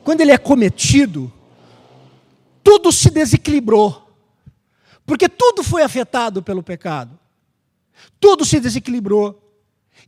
quando 0.02 0.22
ele 0.22 0.32
é 0.32 0.38
cometido, 0.38 1.30
tudo 2.64 2.90
se 2.90 3.10
desequilibrou. 3.10 4.10
Porque 5.04 5.28
tudo 5.28 5.62
foi 5.62 5.82
afetado 5.82 6.42
pelo 6.42 6.62
pecado. 6.62 7.18
Tudo 8.18 8.46
se 8.46 8.58
desequilibrou. 8.58 9.46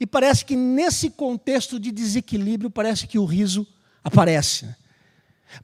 E 0.00 0.06
parece 0.06 0.46
que 0.46 0.56
nesse 0.56 1.10
contexto 1.10 1.78
de 1.78 1.92
desequilíbrio, 1.92 2.70
parece 2.70 3.06
que 3.06 3.18
o 3.18 3.26
riso 3.26 3.66
aparece. 4.02 4.74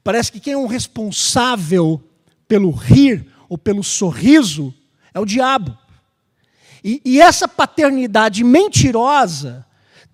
Parece 0.03 0.31
que 0.31 0.39
quem 0.39 0.53
é 0.53 0.57
um 0.57 0.67
responsável 0.67 1.99
pelo 2.47 2.69
rir 2.69 3.33
ou 3.49 3.57
pelo 3.57 3.83
sorriso 3.83 4.71
é 5.11 5.19
o 5.19 5.25
diabo. 5.25 5.75
E, 6.83 7.01
e 7.03 7.19
essa 7.19 7.47
paternidade 7.47 8.43
mentirosa 8.43 9.66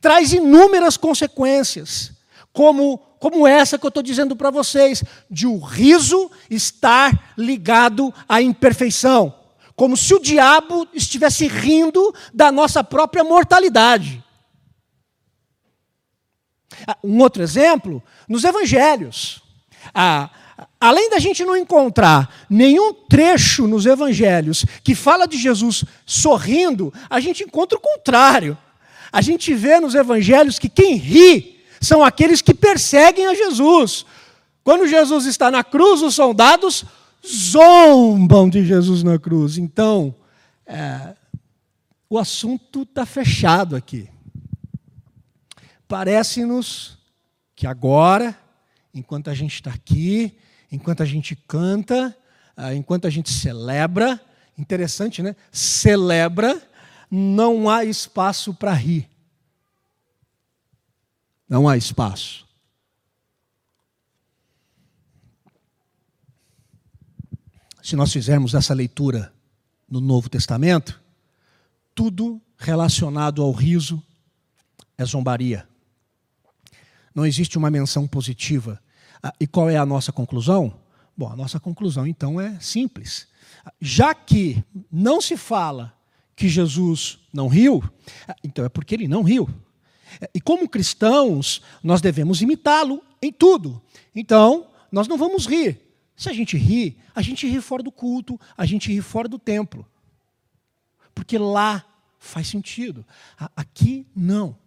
traz 0.04 0.34
inúmeras 0.34 0.98
consequências, 0.98 2.12
como, 2.52 2.98
como 3.20 3.48
essa 3.48 3.80
que 3.80 3.86
eu 3.86 3.88
estou 3.88 4.04
dizendo 4.04 4.36
para 4.36 4.52
vocês, 4.52 5.02
de 5.32 5.48
o 5.48 5.58
riso 5.58 6.30
estar 6.50 7.34
ligado 7.38 8.14
à 8.28 8.42
imperfeição, 8.42 9.34
como 9.78 9.96
se 9.96 10.14
o 10.14 10.20
diabo 10.20 10.86
estivesse 10.94 11.48
rindo 11.48 12.14
da 12.34 12.52
nossa 12.52 12.84
própria 12.84 13.24
mortalidade. 13.24 14.22
Ah, 16.86 16.98
um 17.02 17.20
outro 17.20 17.42
exemplo, 17.42 18.04
nos 18.28 18.44
evangelhos. 18.44 19.42
Ah, 19.96 20.30
além 20.82 21.10
da 21.12 21.18
gente 21.18 21.46
não 21.46 21.56
encontrar 21.56 22.46
nenhum 22.50 22.94
trecho 22.94 23.68
nos 23.68 23.86
evangelhos 23.86 24.66
que 24.84 24.96
fala 24.96 25.26
de 25.26 25.38
Jesus 25.38 25.86
sorrindo, 26.06 26.94
a 27.10 27.22
gente 27.22 27.42
encontra 27.46 27.78
o 27.78 27.82
contrário 27.82 28.58
a 29.14 29.22
gente 29.22 29.54
vê 29.54 29.80
nos 29.80 29.94
evangelhos 29.94 30.58
que 30.58 30.68
quem 30.68 30.96
ri 30.96 31.64
são 31.80 32.04
aqueles 32.04 32.42
que 32.42 32.52
perseguem 32.52 33.28
a 33.28 33.36
Jesus. 33.36 34.08
Quando 34.64 34.88
Jesus 34.88 35.28
está 35.28 35.52
na 35.52 35.64
cruz, 35.64 36.02
os 36.02 36.16
soldados 36.16 36.84
zombam 37.24 38.50
de 38.50 38.66
Jesus 38.66 39.04
na 39.04 39.20
cruz. 39.20 39.60
Então, 39.60 40.16
é, 40.66 41.16
o 42.10 42.18
assunto 42.18 42.82
está 42.82 43.06
fechado 43.06 43.76
aqui. 43.76 44.10
Parece-nos 45.88 46.98
que 47.56 47.68
agora, 47.68 48.36
enquanto 48.96 49.30
a 49.30 49.36
gente 49.36 49.54
está 49.54 49.70
aqui, 49.70 50.36
enquanto 50.72 51.04
a 51.04 51.06
gente 51.06 51.36
canta, 51.36 52.18
ah, 52.58 52.74
enquanto 52.74 53.06
a 53.06 53.12
gente 53.12 53.30
celebra, 53.30 54.20
interessante, 54.58 55.22
né? 55.22 55.36
Celebra, 55.52 56.60
não 57.16 57.70
há 57.70 57.86
espaço 57.86 58.56
para 58.56 58.74
rir. 58.74 59.08
Não 61.48 61.70
há 61.70 61.78
espaço. 61.78 62.44
Se 67.84 67.96
nós 67.96 68.12
fizermos 68.12 68.56
essa 68.56 68.74
leitura 68.74 69.32
no 69.88 70.02
Novo 70.02 70.28
Testamento, 70.28 71.00
tudo 71.94 72.42
relacionado 72.58 73.44
ao 73.44 73.52
riso 73.52 74.02
é 74.98 75.06
zombaria. 75.06 75.68
Não 77.14 77.28
existe 77.28 77.60
uma 77.60 77.70
menção 77.70 78.08
positiva. 78.08 78.82
Ah, 79.22 79.36
e 79.40 79.46
qual 79.46 79.70
é 79.70 79.78
a 79.78 79.86
nossa 79.86 80.12
conclusão? 80.12 80.74
Bom, 81.16 81.32
a 81.32 81.36
nossa 81.36 81.60
conclusão 81.60 82.08
então 82.08 82.42
é 82.42 82.60
simples. 82.60 83.28
Já 83.80 84.16
que 84.16 84.64
não 84.92 85.22
se 85.22 85.38
fala 85.38 85.94
que 86.36 86.50
Jesus 86.50 87.20
não 87.32 87.48
riu, 87.48 87.84
então 88.44 88.66
é 88.66 88.70
porque 88.70 88.96
ele 88.96 89.08
não 89.08 89.22
riu. 89.22 89.48
E 90.34 90.42
como 90.42 90.70
cristãos, 90.70 91.62
nós 91.84 92.02
devemos 92.02 92.42
imitá-lo 92.42 93.04
em 93.22 93.32
tudo. 93.32 93.82
Então, 94.14 94.68
nós 94.92 95.08
não 95.08 95.18
vamos 95.18 95.46
rir. 95.46 95.80
Se 96.16 96.30
a 96.30 96.34
gente 96.34 96.58
ri, 96.58 96.98
a 97.16 97.22
gente 97.22 97.48
ri 97.48 97.60
fora 97.62 97.82
do 97.82 97.92
culto, 97.92 98.40
a 98.56 98.66
gente 98.66 98.92
ri 98.92 99.02
fora 99.02 99.28
do 99.28 99.40
templo. 99.40 99.86
Porque 101.16 101.38
lá 101.38 101.84
faz 102.20 102.48
sentido. 102.48 103.06
Aqui, 103.56 104.06
não. 104.16 104.58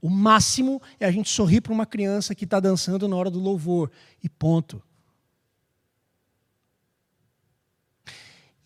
O 0.00 0.10
máximo 0.10 0.80
é 1.00 1.06
a 1.06 1.10
gente 1.10 1.28
sorrir 1.28 1.60
para 1.60 1.72
uma 1.72 1.86
criança 1.86 2.34
que 2.34 2.44
está 2.44 2.60
dançando 2.60 3.08
na 3.08 3.16
hora 3.16 3.30
do 3.30 3.40
louvor. 3.40 3.90
E 4.22 4.28
ponto. 4.28 4.82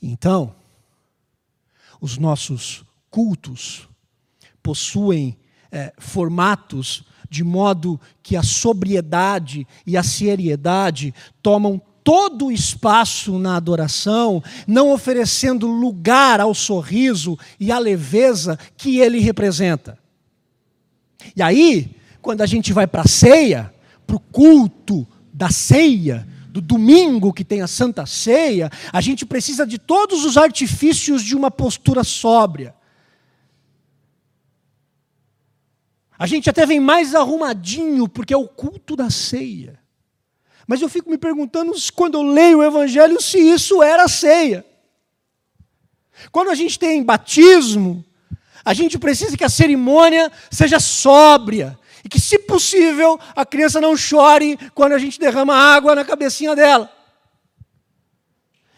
Então, 0.03 0.55
os 2.01 2.19
nossos 2.19 2.85
cultos 3.11 3.89
possuem 4.63 5.37
é, 5.71 5.93
formatos 5.99 7.05
de 7.29 7.45
modo 7.45 8.01
que 8.23 8.37
a 8.37 8.43
sobriedade 8.43 9.67
e 9.87 9.97
a 9.97 10.03
seriedade 10.03 11.15
tomam 11.43 11.81
todo 12.03 12.47
o 12.47 12.53
espaço 12.53 13.39
na 13.39 13.57
adoração, 13.57 14.43
não 14.67 14.93
oferecendo 14.93 15.67
lugar 15.67 16.41
ao 16.41 16.55
sorriso 16.55 17.39
e 17.59 17.71
à 17.71 17.79
leveza 17.79 18.59
que 18.77 18.99
ele 18.99 19.21
representa. 19.21 19.99
E 21.37 21.43
aí, 21.43 21.95
quando 22.21 22.41
a 22.41 22.47
gente 22.47 22.73
vai 22.73 22.87
para 22.87 23.03
a 23.03 23.09
ceia, 23.09 23.73
para 24.07 24.17
o 24.17 24.21
culto 24.21 25.07
da 25.33 25.51
ceia, 25.51 26.27
do 26.51 26.61
domingo 26.61 27.33
que 27.33 27.45
tem 27.45 27.63
a 27.63 27.67
Santa 27.67 28.05
Ceia, 28.07 28.71
a 28.93 29.01
gente 29.01 29.25
precisa 29.25 29.67
de 29.67 29.79
todos 29.79 30.25
os 30.25 30.37
artifícios 30.37 31.23
de 31.23 31.37
uma 31.37 31.51
postura 31.51 32.03
sóbria. 32.05 32.75
A 36.19 36.27
gente 36.27 36.51
até 36.51 36.67
vem 36.67 36.79
mais 36.79 37.15
arrumadinho, 37.15 38.07
porque 38.07 38.35
é 38.35 38.37
o 38.37 38.47
culto 38.47 38.95
da 38.95 39.09
ceia. 39.09 39.81
Mas 40.67 40.83
eu 40.83 40.89
fico 40.89 41.09
me 41.09 41.17
perguntando, 41.17 41.73
quando 41.95 42.19
eu 42.19 42.23
leio 42.23 42.59
o 42.59 42.63
Evangelho, 42.63 43.21
se 43.23 43.39
isso 43.39 43.83
era 43.83 44.07
ceia. 44.07 44.65
Quando 46.31 46.51
a 46.51 46.55
gente 46.55 46.79
tem 46.79 47.03
batismo, 47.03 48.05
a 48.63 48.75
gente 48.75 48.99
precisa 48.99 49.37
que 49.37 49.45
a 49.45 49.49
cerimônia 49.49 50.31
seja 50.51 50.79
sóbria, 50.79 51.79
e 52.05 52.09
que, 52.09 52.21
se 52.21 52.39
possível, 52.39 53.19
a 53.35 53.45
criança 53.45 53.81
não 53.81 53.97
chore 53.97 54.59
quando 54.75 54.93
a 54.93 54.99
gente 54.99 55.19
derrama 55.19 55.55
água 55.55 55.95
na 55.95 56.05
cabecinha 56.05 56.55
dela. 56.57 56.91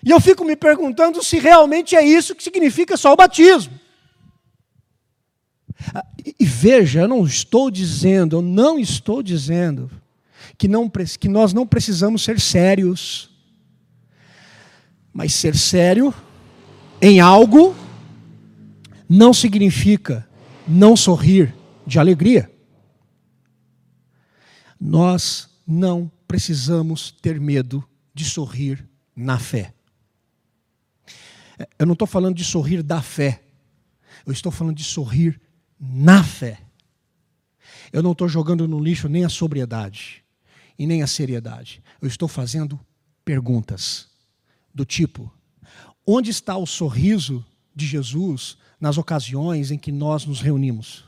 E 0.05 0.11
eu 0.11 0.21
fico 0.21 0.45
me 0.45 0.57
perguntando 0.57 1.23
se 1.23 1.39
realmente 1.39 1.95
é 1.95 2.05
isso 2.05 2.35
que 2.35 2.43
significa 2.43 2.97
só 2.97 3.13
o 3.13 3.17
batismo. 3.17 3.79
Ah, 5.95 6.05
e 6.39 6.45
veja, 6.45 7.01
eu 7.01 7.09
não 7.09 7.25
estou 7.25 7.71
dizendo, 7.71 8.37
eu 8.37 8.43
não 8.43 8.79
estou 8.79 9.23
dizendo 9.23 9.91
que, 10.59 10.67
não, 10.67 10.91
que 11.19 11.29
nós 11.29 11.53
não 11.53 11.67
precisamos 11.67 12.23
ser 12.23 12.41
sérios. 12.41 13.31
Mas 15.13 15.35
ser 15.35 15.55
sério 15.55 16.13
em 17.01 17.21
algo 17.21 17.77
não 19.09 19.33
significa 19.33 20.27
não 20.67 20.97
sorrir 20.97 21.55
de 21.87 21.99
alegria 21.99 22.51
nós 24.83 25.49
não 25.65 26.11
precisamos 26.27 27.13
ter 27.13 27.41
medo 27.41 27.89
de 28.13 28.25
sorrir 28.25 28.85
na 29.15 29.39
fé. 29.39 29.73
Eu 31.79 31.87
não 31.87 31.93
estou 31.93 32.09
falando 32.09 32.35
de 32.35 32.45
sorrir 32.45 32.83
da 32.83 33.01
fé, 33.01 33.45
eu 34.27 34.33
estou 34.33 34.51
falando 34.51 34.77
de 34.77 34.83
sorrir 34.83 35.41
na 35.79 36.25
fé. 36.25 36.61
Eu 37.93 38.03
não 38.03 38.11
estou 38.11 38.29
jogando 38.29 38.67
no 38.67 38.81
lixo 38.81 39.09
nem 39.09 39.25
a 39.25 39.29
sobriedade 39.29 40.25
e 40.77 40.85
nem 40.85 41.01
a 41.01 41.07
seriedade. 41.07 41.81
Eu 42.01 42.09
estou 42.09 42.27
fazendo 42.27 42.81
perguntas 43.25 44.09
do 44.75 44.85
tipo: 44.85 45.33
onde 46.05 46.31
está 46.31 46.57
o 46.57 46.67
sorriso 46.67 47.45
de 47.73 47.87
Jesus 47.87 48.59
nas 48.81 48.99
ocasiões 48.99 49.71
em 49.71 49.79
que 49.79 49.93
nós 49.93 50.27
nos 50.27 50.41
reunimos? 50.41 51.05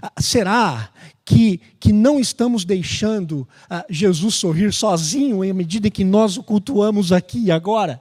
Ah, 0.00 0.12
será 0.20 0.90
que, 1.24 1.60
que 1.80 1.92
não 1.92 2.20
estamos 2.20 2.64
deixando 2.64 3.48
uh, 3.70 3.84
Jesus 3.90 4.36
sorrir 4.36 4.72
sozinho 4.72 5.44
em 5.44 5.52
medida 5.52 5.90
que 5.90 6.04
nós 6.04 6.36
o 6.36 6.42
cultuamos 6.42 7.12
aqui 7.12 7.44
e 7.44 7.50
agora? 7.50 8.00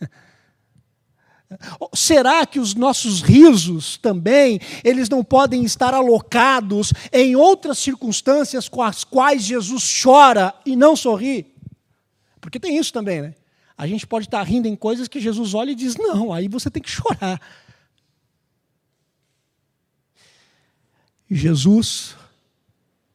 Será 1.94 2.44
que 2.46 2.58
os 2.58 2.74
nossos 2.74 3.20
risos 3.22 3.96
também, 3.96 4.58
eles 4.82 5.08
não 5.08 5.22
podem 5.22 5.62
estar 5.64 5.94
alocados 5.94 6.92
em 7.12 7.36
outras 7.36 7.78
circunstâncias 7.78 8.68
com 8.68 8.82
as 8.82 9.04
quais 9.04 9.42
Jesus 9.42 10.02
chora 10.02 10.54
e 10.66 10.74
não 10.74 10.96
sorri? 10.96 11.54
Porque 12.40 12.58
tem 12.58 12.76
isso 12.76 12.92
também, 12.92 13.22
né? 13.22 13.34
A 13.76 13.86
gente 13.86 14.06
pode 14.06 14.26
estar 14.26 14.42
rindo 14.42 14.68
em 14.68 14.76
coisas 14.76 15.08
que 15.08 15.20
Jesus 15.20 15.54
olha 15.54 15.72
e 15.72 15.74
diz: 15.74 15.96
não, 15.96 16.32
aí 16.32 16.48
você 16.48 16.70
tem 16.70 16.82
que 16.82 16.90
chorar. 16.90 17.40
Jesus 21.30 22.16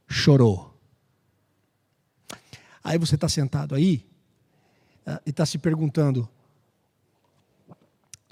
chorou. 0.08 0.70
Aí 2.84 2.98
você 2.98 3.16
está 3.16 3.30
sentado 3.30 3.76
aí 3.76 4.06
uh, 5.06 5.20
e 5.26 5.30
está 5.30 5.46
se 5.46 5.58
perguntando: 5.58 6.28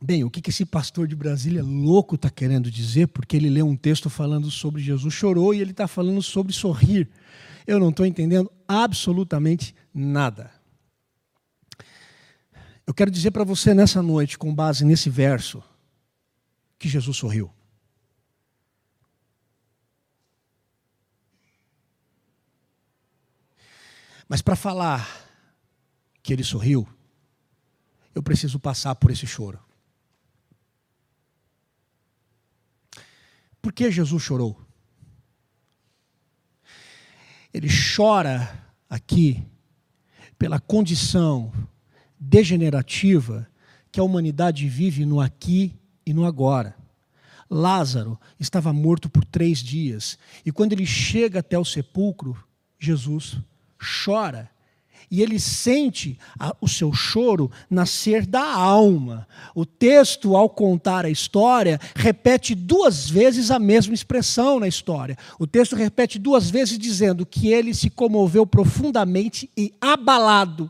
bem, 0.01 0.23
o 0.23 0.29
que, 0.29 0.41
que 0.41 0.49
esse 0.49 0.65
pastor 0.65 1.07
de 1.07 1.15
Brasília 1.15 1.63
louco 1.63 2.15
está 2.15 2.29
querendo 2.29 2.71
dizer? 2.71 3.07
Porque 3.07 3.37
ele 3.37 3.49
leu 3.49 3.67
um 3.67 3.75
texto 3.75 4.09
falando 4.09 4.49
sobre 4.49 4.81
Jesus 4.81 5.13
chorou 5.13 5.53
e 5.53 5.61
ele 5.61 5.71
está 5.71 5.87
falando 5.87 6.21
sobre 6.21 6.53
sorrir. 6.53 7.09
Eu 7.65 7.79
não 7.79 7.89
estou 7.89 8.05
entendendo 8.05 8.51
absolutamente 8.67 9.75
nada. 9.93 10.51
Eu 12.85 12.93
quero 12.93 13.11
dizer 13.11 13.31
para 13.31 13.43
você 13.43 13.73
nessa 13.73 14.01
noite, 14.01 14.37
com 14.37 14.55
base 14.55 14.85
nesse 14.85 15.09
verso, 15.09 15.61
que 16.79 16.87
Jesus 16.87 17.17
sorriu. 17.17 17.51
Mas 24.27 24.41
para 24.41 24.55
falar 24.55 25.07
que 26.21 26.33
ele 26.33 26.43
sorriu, 26.43 26.87
eu 28.13 28.21
preciso 28.21 28.59
passar 28.59 28.95
por 28.95 29.11
esse 29.11 29.25
choro. 29.25 29.59
Por 33.61 33.71
que 33.71 33.91
Jesus 33.91 34.23
chorou? 34.23 34.59
Ele 37.53 37.67
chora 37.95 38.65
aqui 38.89 39.45
pela 40.37 40.59
condição 40.59 41.51
degenerativa 42.19 43.49
que 43.91 43.99
a 43.99 44.03
humanidade 44.03 44.67
vive 44.67 45.05
no 45.05 45.19
aqui 45.19 45.73
e 46.05 46.13
no 46.13 46.25
agora. 46.25 46.75
Lázaro 47.49 48.19
estava 48.39 48.73
morto 48.73 49.09
por 49.09 49.23
três 49.23 49.59
dias, 49.59 50.19
e 50.45 50.51
quando 50.51 50.73
ele 50.73 50.85
chega 50.85 51.39
até 51.39 51.57
o 51.57 51.63
sepulcro, 51.63 52.37
Jesus 52.77 53.39
chora. 53.77 54.49
E 55.09 55.21
ele 55.21 55.39
sente 55.39 56.19
o 56.59 56.67
seu 56.67 56.91
choro 56.91 57.49
nascer 57.69 58.25
da 58.25 58.43
alma. 58.43 59.25
O 59.55 59.65
texto, 59.65 60.35
ao 60.35 60.49
contar 60.49 61.05
a 61.05 61.09
história, 61.09 61.79
repete 61.95 62.53
duas 62.53 63.09
vezes 63.09 63.49
a 63.49 63.57
mesma 63.57 63.93
expressão 63.93 64.59
na 64.59 64.67
história. 64.67 65.17
O 65.39 65.47
texto 65.47 65.77
repete 65.77 66.19
duas 66.19 66.49
vezes 66.49 66.77
dizendo 66.77 67.25
que 67.25 67.47
ele 67.47 67.73
se 67.73 67.89
comoveu 67.89 68.45
profundamente 68.45 69.49
e 69.55 69.73
abalado. 69.79 70.69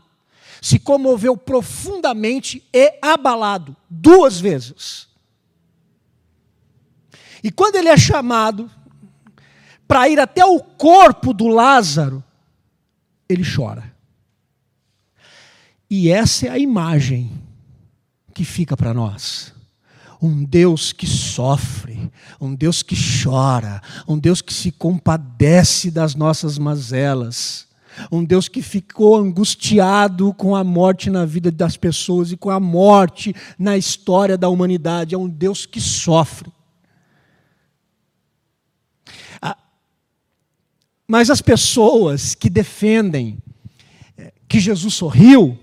Se 0.62 0.78
comoveu 0.78 1.36
profundamente 1.36 2.62
e 2.72 2.94
abalado. 3.02 3.76
Duas 3.90 4.40
vezes. 4.40 5.08
E 7.42 7.50
quando 7.50 7.74
ele 7.74 7.88
é 7.88 7.96
chamado 7.96 8.70
para 9.86 10.08
ir 10.08 10.20
até 10.20 10.44
o 10.44 10.60
corpo 10.60 11.32
do 11.32 11.48
Lázaro, 11.48 12.22
ele 13.28 13.44
chora. 13.44 13.92
E 15.90 16.10
essa 16.10 16.46
é 16.46 16.50
a 16.50 16.58
imagem 16.58 17.30
que 18.34 18.44
fica 18.44 18.76
para 18.76 18.94
nós. 18.94 19.52
um 20.20 20.44
Deus 20.44 20.92
que 20.92 21.06
sofre, 21.06 22.10
um 22.40 22.52
Deus 22.52 22.82
que 22.82 22.96
chora, 22.96 23.80
um 24.06 24.18
Deus 24.18 24.42
que 24.42 24.52
se 24.52 24.72
compadece 24.72 25.92
das 25.92 26.16
nossas 26.16 26.58
mazelas, 26.58 27.68
um 28.10 28.24
Deus 28.24 28.48
que 28.48 28.60
ficou 28.60 29.16
angustiado 29.16 30.34
com 30.34 30.56
a 30.56 30.64
morte 30.64 31.08
na 31.08 31.24
vida 31.24 31.50
das 31.50 31.76
pessoas 31.76 32.32
e 32.32 32.36
com 32.36 32.50
a 32.50 32.58
morte 32.58 33.34
na 33.58 33.76
história 33.76 34.36
da 34.36 34.48
humanidade, 34.48 35.14
é 35.14 35.18
um 35.18 35.28
Deus 35.28 35.66
que 35.66 35.80
sofre. 35.80 36.50
Mas 41.08 41.30
as 41.30 41.40
pessoas 41.40 42.34
que 42.34 42.50
defendem 42.50 43.38
eh, 44.18 44.30
que 44.46 44.60
Jesus 44.60 44.92
sorriu, 44.92 45.58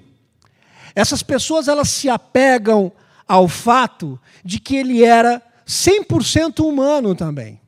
essas 0.95 1.21
pessoas 1.21 1.67
elas 1.67 1.89
se 1.89 2.09
apegam 2.09 2.91
ao 3.27 3.47
fato 3.47 4.19
de 4.43 4.59
que 4.59 4.75
ele 4.75 5.03
era 5.03 5.41
100% 5.67 6.65
humano 6.65 7.13
também. 7.13 7.61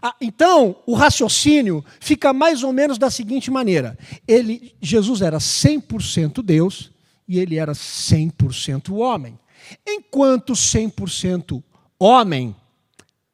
Ah, 0.00 0.14
então, 0.20 0.76
o 0.86 0.94
raciocínio 0.94 1.84
fica 2.00 2.32
mais 2.32 2.62
ou 2.62 2.72
menos 2.72 2.98
da 2.98 3.10
seguinte 3.10 3.50
maneira: 3.50 3.98
ele, 4.26 4.74
Jesus 4.80 5.20
era 5.20 5.38
100% 5.38 6.42
Deus 6.42 6.90
e 7.26 7.38
ele 7.38 7.56
era 7.56 7.72
100% 7.72 8.92
homem. 8.96 9.38
Enquanto 9.86 10.54
100% 10.54 11.62
homem, 11.98 12.54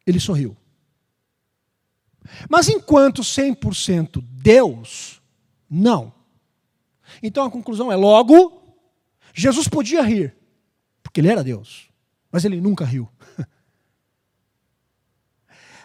ele 0.06 0.20
sorriu. 0.20 0.57
Mas 2.48 2.68
enquanto 2.68 3.22
100% 3.22 4.22
Deus, 4.22 5.20
não. 5.68 6.12
Então 7.22 7.44
a 7.44 7.50
conclusão 7.50 7.90
é: 7.90 7.96
logo, 7.96 8.62
Jesus 9.34 9.68
podia 9.68 10.02
rir, 10.02 10.36
porque 11.02 11.20
ele 11.20 11.28
era 11.28 11.44
Deus, 11.44 11.88
mas 12.30 12.44
ele 12.44 12.60
nunca 12.60 12.84
riu. 12.84 13.08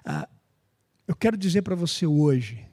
ah, 0.05 0.27
eu 1.07 1.15
quero 1.15 1.37
dizer 1.37 1.61
para 1.61 1.75
você 1.75 2.05
hoje 2.05 2.67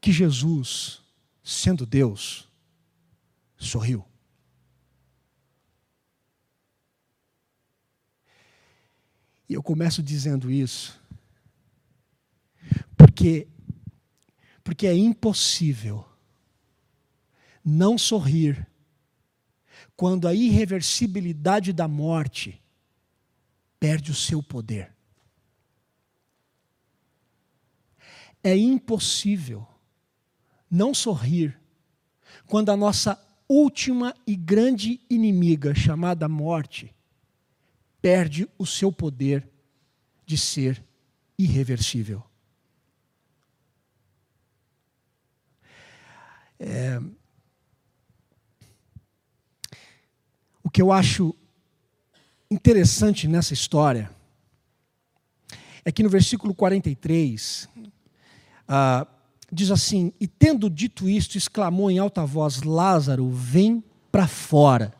que 0.00 0.12
Jesus, 0.12 1.02
sendo 1.42 1.84
Deus, 1.84 2.48
sorriu. 3.56 4.04
E 9.48 9.54
eu 9.54 9.62
começo 9.62 10.00
dizendo 10.00 10.48
isso 10.48 10.99
porque 13.20 13.46
porque 14.64 14.86
é 14.86 14.94
impossível 14.94 16.06
não 17.62 17.98
sorrir 17.98 18.66
quando 19.94 20.26
a 20.26 20.34
irreversibilidade 20.34 21.72
da 21.72 21.86
morte 21.86 22.62
perde 23.78 24.10
o 24.10 24.14
seu 24.14 24.42
poder. 24.42 24.94
É 28.42 28.56
impossível 28.56 29.66
não 30.70 30.94
sorrir 30.94 31.58
quando 32.46 32.70
a 32.70 32.76
nossa 32.76 33.20
última 33.48 34.14
e 34.26 34.36
grande 34.36 35.00
inimiga, 35.10 35.74
chamada 35.74 36.28
morte, 36.28 36.94
perde 38.00 38.48
o 38.56 38.64
seu 38.64 38.90
poder 38.92 39.48
de 40.24 40.38
ser 40.38 40.82
irreversível. 41.38 42.29
É, 46.60 47.00
O 50.70 50.72
que 50.72 50.80
eu 50.80 50.92
acho 50.92 51.34
interessante 52.48 53.26
nessa 53.26 53.52
história 53.52 54.08
é 55.84 55.90
que 55.90 56.00
no 56.00 56.08
versículo 56.08 56.54
43 56.54 57.68
ah, 58.68 59.04
diz 59.50 59.72
assim: 59.72 60.12
E 60.20 60.28
tendo 60.28 60.70
dito 60.70 61.08
isto, 61.08 61.36
exclamou 61.36 61.90
em 61.90 61.98
alta 61.98 62.24
voz: 62.24 62.62
Lázaro, 62.62 63.28
vem 63.30 63.82
para 64.12 64.28
fora. 64.28 64.94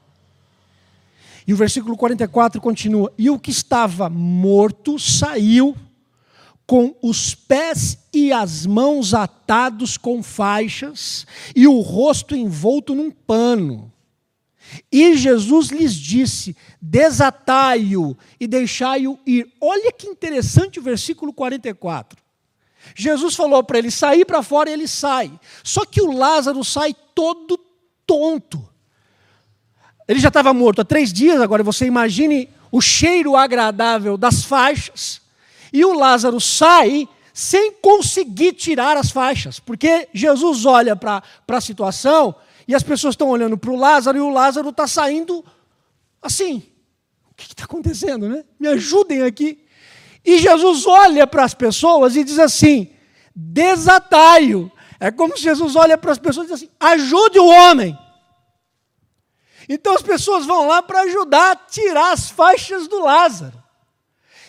E 1.47 1.55
o 1.55 1.57
versículo 1.57 1.97
44 1.97 2.61
continua: 2.61 3.13
E 3.17 3.31
o 3.31 3.39
que 3.39 3.53
estava 3.53 4.11
morto 4.11 4.99
saiu 4.99 5.77
com 6.71 6.95
os 7.03 7.35
pés 7.35 7.99
e 8.15 8.33
as 8.33 8.65
mãos 8.65 9.13
atados 9.13 9.97
com 9.97 10.23
faixas 10.23 11.27
e 11.57 11.67
o 11.67 11.81
rosto 11.81 12.37
envolto 12.37 12.95
num 12.95 13.11
pano. 13.11 13.93
E 14.93 15.17
Jesus 15.17 15.71
lhes 15.71 15.93
disse: 15.93 16.57
desatai-o 16.81 18.17
e 18.39 18.47
deixai-o 18.47 19.19
ir. 19.27 19.53
Olha 19.61 19.91
que 19.91 20.07
interessante 20.07 20.79
o 20.79 20.83
versículo 20.83 21.33
44. 21.33 22.23
Jesus 22.95 23.35
falou 23.35 23.65
para 23.65 23.79
ele 23.81 23.91
sair 23.91 24.25
para 24.25 24.41
fora 24.41 24.71
e 24.71 24.73
ele 24.73 24.87
sai. 24.87 25.29
Só 25.65 25.85
que 25.85 26.01
o 26.01 26.13
Lázaro 26.13 26.63
sai 26.63 26.95
todo 27.17 27.59
tonto. 28.07 28.65
Ele 30.07 30.21
já 30.21 30.29
estava 30.29 30.55
morto 30.55 30.83
há 30.83 30.85
três 30.85 31.13
dias, 31.13 31.41
agora 31.41 31.65
você 31.65 31.85
imagine 31.85 32.49
o 32.71 32.81
cheiro 32.81 33.35
agradável 33.35 34.17
das 34.17 34.45
faixas. 34.45 35.20
E 35.73 35.85
o 35.85 35.93
Lázaro 35.93 36.41
sai 36.41 37.09
sem 37.33 37.73
conseguir 37.73 38.53
tirar 38.53 38.97
as 38.97 39.11
faixas, 39.11 39.59
porque 39.59 40.09
Jesus 40.13 40.67
olha 40.67 40.97
para 40.97 41.23
a 41.49 41.61
situação 41.61 42.35
e 42.67 42.75
as 42.75 42.83
pessoas 42.83 43.15
estão 43.15 43.29
olhando 43.29 43.57
para 43.57 43.71
o 43.71 43.77
Lázaro 43.77 44.19
e 44.19 44.21
o 44.21 44.31
Lázaro 44.31 44.71
está 44.71 44.87
saindo 44.87 45.45
assim. 46.21 46.63
O 47.31 47.35
que 47.35 47.45
está 47.45 47.65
acontecendo, 47.65 48.29
né? 48.29 48.45
Me 48.59 48.69
ajudem 48.69 49.23
aqui. 49.23 49.65
E 50.25 50.39
Jesus 50.39 50.87
olha 50.87 51.27
para 51.27 51.45
as 51.45 51.55
pessoas 51.55 52.17
e 52.17 52.25
diz 52.25 52.39
assim: 52.39 52.93
desatai-o. 53.35 54.71
É 54.99 55.11
como 55.11 55.37
se 55.37 55.43
Jesus 55.45 55.77
olha 55.77 55.97
para 55.97 56.13
as 56.13 56.19
pessoas 56.19 56.47
e 56.47 56.53
diz 56.53 56.63
assim: 56.63 56.73
ajude 56.79 57.39
o 57.39 57.47
homem. 57.47 57.99
Então 59.69 59.95
as 59.95 60.03
pessoas 60.03 60.45
vão 60.45 60.67
lá 60.67 60.83
para 60.83 61.03
ajudar 61.03 61.53
a 61.53 61.57
tirar 61.57 62.13
as 62.13 62.29
faixas 62.29 62.89
do 62.89 63.01
Lázaro. 63.01 63.61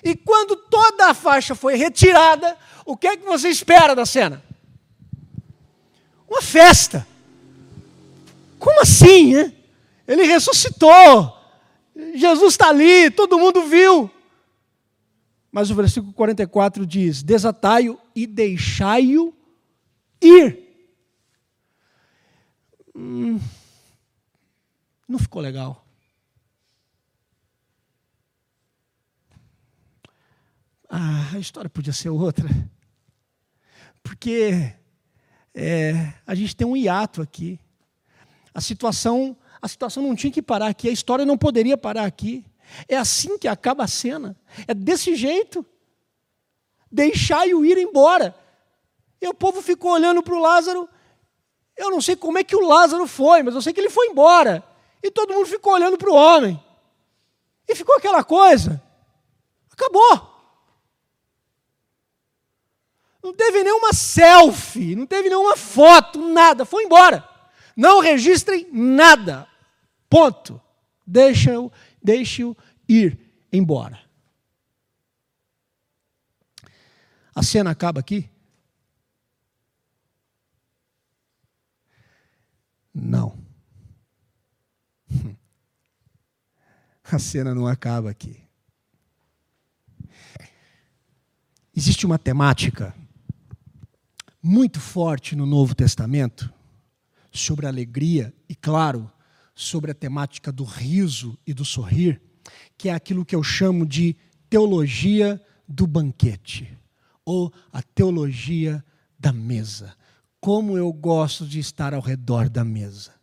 E 0.04 0.16
quando 0.16 0.56
toda 0.56 1.10
a 1.10 1.14
faixa 1.14 1.54
foi 1.54 1.76
retirada, 1.76 2.58
o 2.86 2.98
que 2.98 3.08
é 3.08 3.18
que 3.18 3.26
você 3.26 3.50
espera 3.50 3.96
da 3.96 4.06
cena? 4.06 4.44
Uma 6.28 6.42
festa. 6.42 7.08
Como 8.58 8.82
assim? 8.82 9.36
Hein? 9.36 9.56
Ele 10.08 10.24
ressuscitou. 10.24 11.38
Jesus 12.16 12.54
está 12.54 12.70
ali, 12.70 13.12
todo 13.12 13.38
mundo 13.38 13.64
viu. 13.64 14.10
Mas 15.52 15.70
o 15.70 15.76
versículo 15.76 16.14
44 16.14 16.86
diz: 16.86 17.22
Desatai-o 17.22 18.00
e 18.16 18.26
deixai-o 18.26 19.34
ir. 20.22 20.60
Hum, 22.96 23.40
não 25.08 25.20
ficou 25.20 25.42
legal. 25.42 25.81
Ah, 30.94 31.36
a 31.36 31.40
história 31.40 31.70
podia 31.70 31.94
ser 31.94 32.10
outra. 32.10 32.50
Porque 34.04 34.74
é, 35.56 36.14
a 36.28 36.36
gente 36.36 36.54
tem 36.54 36.68
um 36.68 36.76
hiato 36.76 37.22
aqui. 37.22 37.58
A 38.54 38.60
situação, 38.60 39.38
a 39.62 39.70
situação 39.70 40.04
não 40.04 40.14
tinha 40.18 40.34
que 40.34 40.42
parar 40.42 40.68
aqui, 40.68 40.90
a 40.90 40.92
história 40.92 41.26
não 41.26 41.38
poderia 41.38 41.78
parar 41.78 42.04
aqui. 42.04 42.46
É 42.90 42.98
assim 42.98 43.38
que 43.38 43.48
acaba 43.48 43.86
a 43.86 43.88
cena. 43.88 44.36
É 44.68 44.74
desse 44.74 45.16
jeito. 45.16 45.66
Deixai-o 46.92 47.66
ir 47.66 47.78
embora. 47.78 48.36
E 49.22 49.28
o 49.30 49.34
povo 49.34 49.62
ficou 49.62 49.94
olhando 49.94 50.22
para 50.22 50.36
o 50.36 50.42
Lázaro. 50.42 50.90
Eu 51.78 51.90
não 51.90 52.02
sei 52.02 52.18
como 52.18 52.38
é 52.38 52.44
que 52.44 52.56
o 52.56 52.68
Lázaro 52.68 53.08
foi, 53.08 53.44
mas 53.44 53.56
eu 53.56 53.62
sei 53.62 53.72
que 53.72 53.80
ele 53.80 53.90
foi 53.90 54.08
embora. 54.08 54.62
E 55.02 55.10
todo 55.10 55.34
mundo 55.34 55.46
ficou 55.46 55.72
olhando 55.72 55.98
para 55.98 56.12
o 56.12 56.16
homem. 56.16 56.62
E 57.66 57.74
ficou 57.76 57.96
aquela 57.96 58.26
coisa. 58.26 58.84
Acabou. 59.72 60.31
Não 63.24 63.34
teve 63.34 63.64
nenhuma 63.64 63.94
selfie, 63.94 64.96
não 64.96 65.06
teve 65.06 65.30
nenhuma 65.30 65.56
foto, 65.56 66.20
nada. 66.20 66.66
Foi 66.66 66.84
embora. 66.84 67.28
Não 67.76 68.00
registrem 68.00 68.68
nada. 68.72 69.48
Ponto. 70.10 70.60
Deixa-o 71.06 71.72
deixe 72.02 72.44
ir 72.88 73.18
embora. 73.52 74.00
A 77.34 77.44
cena 77.44 77.72
acaba 77.72 78.00
aqui? 78.00 78.30
Não. 82.94 83.38
A 87.04 87.20
cena 87.20 87.54
não 87.54 87.68
acaba 87.68 88.10
aqui. 88.10 88.42
Existe 91.76 92.06
uma 92.06 92.18
temática 92.20 92.96
muito 94.42 94.80
forte 94.80 95.36
no 95.36 95.46
Novo 95.46 95.76
Testamento 95.76 96.52
sobre 97.32 97.66
a 97.66 97.70
alegria 97.70 98.34
e, 98.50 98.56
claro, 98.56 99.10
sobre 99.54 99.92
a 99.92 99.94
temática 99.96 100.52
do 100.52 100.64
riso 100.64 101.38
e 101.46 101.54
do 101.54 101.64
sorrir, 101.64 102.20
que 102.78 102.90
é 102.90 102.94
aquilo 102.94 103.24
que 103.24 103.36
eu 103.36 103.44
chamo 103.44 103.86
de 103.86 104.16
teologia 104.50 105.42
do 105.68 105.86
banquete, 105.86 106.78
ou 107.24 107.54
a 107.72 107.82
teologia 107.82 108.84
da 109.18 109.32
mesa. 109.32 109.96
Como 110.40 110.78
eu 110.78 110.92
gosto 110.92 111.46
de 111.46 111.60
estar 111.60 111.94
ao 111.94 112.02
redor 112.02 112.50
da 112.50 112.64
mesa. 112.64 113.14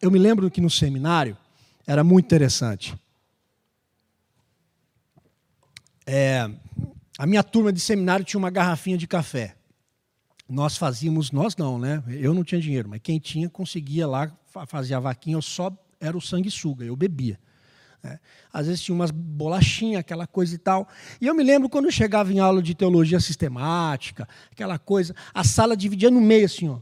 Eu 0.00 0.10
me 0.10 0.18
lembro 0.18 0.50
que 0.50 0.60
no 0.60 0.70
seminário 0.70 1.36
era 1.86 2.04
muito 2.04 2.26
interessante. 2.26 2.96
É, 6.06 6.48
a 7.18 7.26
minha 7.26 7.42
turma 7.42 7.72
de 7.72 7.80
seminário 7.80 8.24
tinha 8.24 8.38
uma 8.38 8.50
garrafinha 8.50 8.96
de 8.96 9.06
café. 9.06 9.56
Nós 10.48 10.76
fazíamos, 10.76 11.30
nós 11.30 11.56
não, 11.56 11.78
né? 11.78 12.02
Eu 12.08 12.34
não 12.34 12.44
tinha 12.44 12.60
dinheiro, 12.60 12.88
mas 12.88 13.00
quem 13.02 13.18
tinha 13.18 13.48
conseguia 13.48 14.06
lá 14.06 14.30
fazer 14.66 14.94
a 14.94 15.00
vaquinha, 15.00 15.36
eu 15.36 15.42
só 15.42 15.72
era 15.98 16.16
o 16.16 16.20
sanguessuga, 16.20 16.84
eu 16.84 16.94
bebia. 16.94 17.38
Né? 18.02 18.20
Às 18.52 18.66
vezes 18.66 18.82
tinha 18.82 18.94
umas 18.94 19.10
bolachinhas, 19.10 20.00
aquela 20.00 20.26
coisa 20.26 20.54
e 20.54 20.58
tal. 20.58 20.86
E 21.20 21.26
eu 21.26 21.34
me 21.34 21.42
lembro 21.42 21.68
quando 21.68 21.86
eu 21.86 21.90
chegava 21.90 22.32
em 22.32 22.38
aula 22.38 22.62
de 22.62 22.74
teologia 22.74 23.18
sistemática, 23.18 24.28
aquela 24.52 24.78
coisa, 24.78 25.14
a 25.32 25.42
sala 25.42 25.76
dividia 25.76 26.10
no 26.10 26.20
meio 26.20 26.44
assim, 26.44 26.68
ó. 26.68 26.78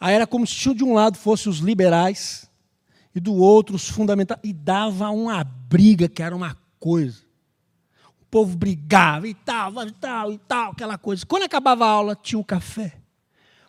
Aí 0.00 0.14
era 0.14 0.26
como 0.26 0.46
se 0.46 0.74
de 0.74 0.84
um 0.84 0.92
lado 0.92 1.16
fossem 1.16 1.50
os 1.50 1.58
liberais 1.58 2.50
e 3.14 3.20
do 3.20 3.32
outro 3.34 3.76
os 3.76 3.88
fundamentais. 3.88 4.40
E 4.42 4.52
dava 4.52 5.08
uma 5.10 5.42
briga 5.44 6.08
que 6.08 6.22
era 6.22 6.34
uma 6.34 6.58
coisa. 6.78 7.23
Povo 8.34 8.56
brigava 8.56 9.28
e 9.28 9.34
tal, 9.34 9.86
e 9.86 9.92
tal, 9.92 10.32
e 10.32 10.38
tal, 10.38 10.72
aquela 10.72 10.98
coisa. 10.98 11.24
Quando 11.24 11.44
acabava 11.44 11.86
a 11.86 11.88
aula, 11.88 12.18
tinha 12.20 12.36
o 12.36 12.44
café 12.44 12.94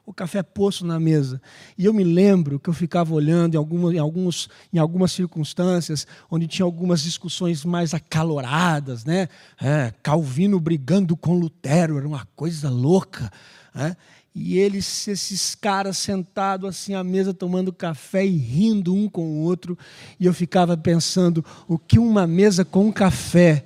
o 0.04 0.13
café 0.13 0.41
posto 0.41 0.84
na 0.84 0.99
mesa. 0.99 1.39
E 1.78 1.86
eu 1.86 1.93
me 1.93 2.04
lembro 2.04 2.60
que 2.60 2.69
eu 2.69 2.73
ficava 2.73 3.13
olhando 3.13 3.56
em, 3.56 3.58
algumas, 3.58 3.93
em, 3.93 3.97
alguns, 3.97 4.49
em 4.73 4.78
algumas 4.78 5.12
circunstâncias 5.12 6.06
onde 6.30 6.47
tinha 6.47 6.65
algumas 6.65 7.01
discussões 7.04 7.63
mais 7.63 7.93
acaloradas, 7.93 9.06
né? 9.06 9.28
É, 9.62 9.93
Calvino 10.04 10.60
brigando 10.60 11.15
com 11.15 11.34
Lutero, 11.34 11.97
era 11.97 12.08
uma 12.08 12.28
coisa 12.36 12.67
louca. 12.67 13.32
Né? 13.73 13.95
E 14.34 14.58
eles, 14.58 15.08
esses 15.08 15.56
caras 15.56 15.97
sentados 15.97 16.69
assim 16.69 16.93
à 16.93 17.04
mesa 17.04 17.34
tomando 17.34 17.71
café 17.71 18.25
e 18.25 18.36
rindo 18.36 18.93
um 18.93 19.08
com 19.08 19.25
o 19.25 19.41
outro, 19.43 19.78
e 20.19 20.25
eu 20.25 20.34
ficava 20.34 20.75
pensando 20.75 21.45
o 21.67 21.78
que 21.78 21.97
uma 21.97 22.28
mesa 22.28 22.65
com 22.65 22.91
café, 22.91 23.65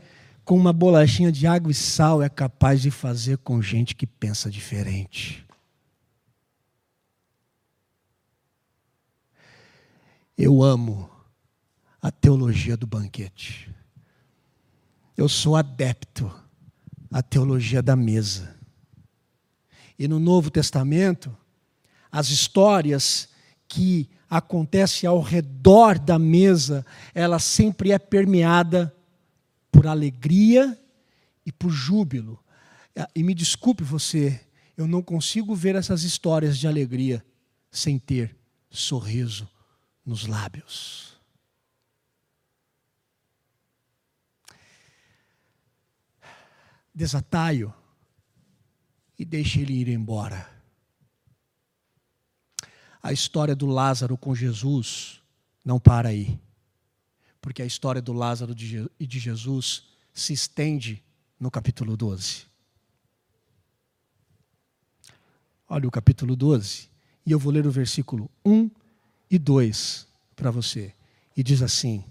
com 0.49 0.57
uma 0.57 0.73
bolachinha 0.73 1.31
de 1.31 1.45
água 1.45 1.71
e 1.71 1.75
sal 1.75 2.23
é 2.23 2.27
capaz 2.27 2.81
de 2.81 2.89
fazer 2.89 3.37
com 3.37 3.61
gente 3.61 3.93
que 3.93 4.07
pensa 4.07 4.49
diferente. 4.49 5.45
Eu 10.35 10.63
amo 10.63 11.07
a 12.01 12.09
teologia 12.09 12.75
do 12.75 12.87
banquete. 12.87 13.71
Eu 15.15 15.29
sou 15.29 15.55
adepto 15.55 16.33
à 17.11 17.21
teologia 17.21 17.83
da 17.83 17.95
mesa. 17.95 18.57
E 19.99 20.07
no 20.07 20.19
Novo 20.19 20.49
Testamento, 20.49 21.31
as 22.11 22.29
histórias 22.29 23.29
que 23.67 24.09
acontecem 24.27 25.07
ao 25.07 25.21
redor 25.21 25.99
da 25.99 26.17
mesa, 26.17 26.83
ela 27.13 27.37
sempre 27.37 27.91
é 27.91 27.99
permeada 27.99 28.91
por 29.71 29.87
alegria 29.87 30.77
e 31.45 31.51
por 31.51 31.69
júbilo. 31.69 32.43
E 33.15 33.23
me 33.23 33.33
desculpe 33.33 33.83
você, 33.83 34.45
eu 34.75 34.87
não 34.87 35.01
consigo 35.01 35.55
ver 35.55 35.75
essas 35.75 36.03
histórias 36.03 36.57
de 36.57 36.67
alegria 36.67 37.25
sem 37.71 37.97
ter 37.97 38.35
sorriso 38.69 39.47
nos 40.05 40.25
lábios. 40.25 41.17
Desataio 46.93 47.73
e 49.17 49.23
deixe 49.23 49.61
ele 49.61 49.73
ir 49.73 49.87
embora. 49.89 50.49
A 53.01 53.13
história 53.13 53.55
do 53.55 53.65
Lázaro 53.65 54.17
com 54.17 54.35
Jesus 54.35 55.21
não 55.63 55.79
para 55.79 56.09
aí, 56.09 56.39
porque 57.41 57.61
a 57.61 57.65
história 57.65 58.01
do 58.01 58.13
Lázaro 58.13 58.53
e 58.99 59.07
de 59.07 59.19
Jesus 59.19 59.83
se 60.13 60.33
estende 60.33 61.03
no 61.39 61.49
capítulo 61.49 61.95
12. 61.95 62.43
Olha 65.67 65.87
o 65.87 65.91
capítulo 65.91 66.35
12, 66.35 66.89
e 67.25 67.31
eu 67.31 67.39
vou 67.39 67.53
ler 67.53 67.65
o 67.67 67.71
versículo 67.71 68.29
1 68.43 68.69
e 69.29 69.37
2 69.37 70.07
para 70.35 70.49
você. 70.49 70.93
E 71.37 71.43
diz 71.43 71.61
assim: 71.61 72.03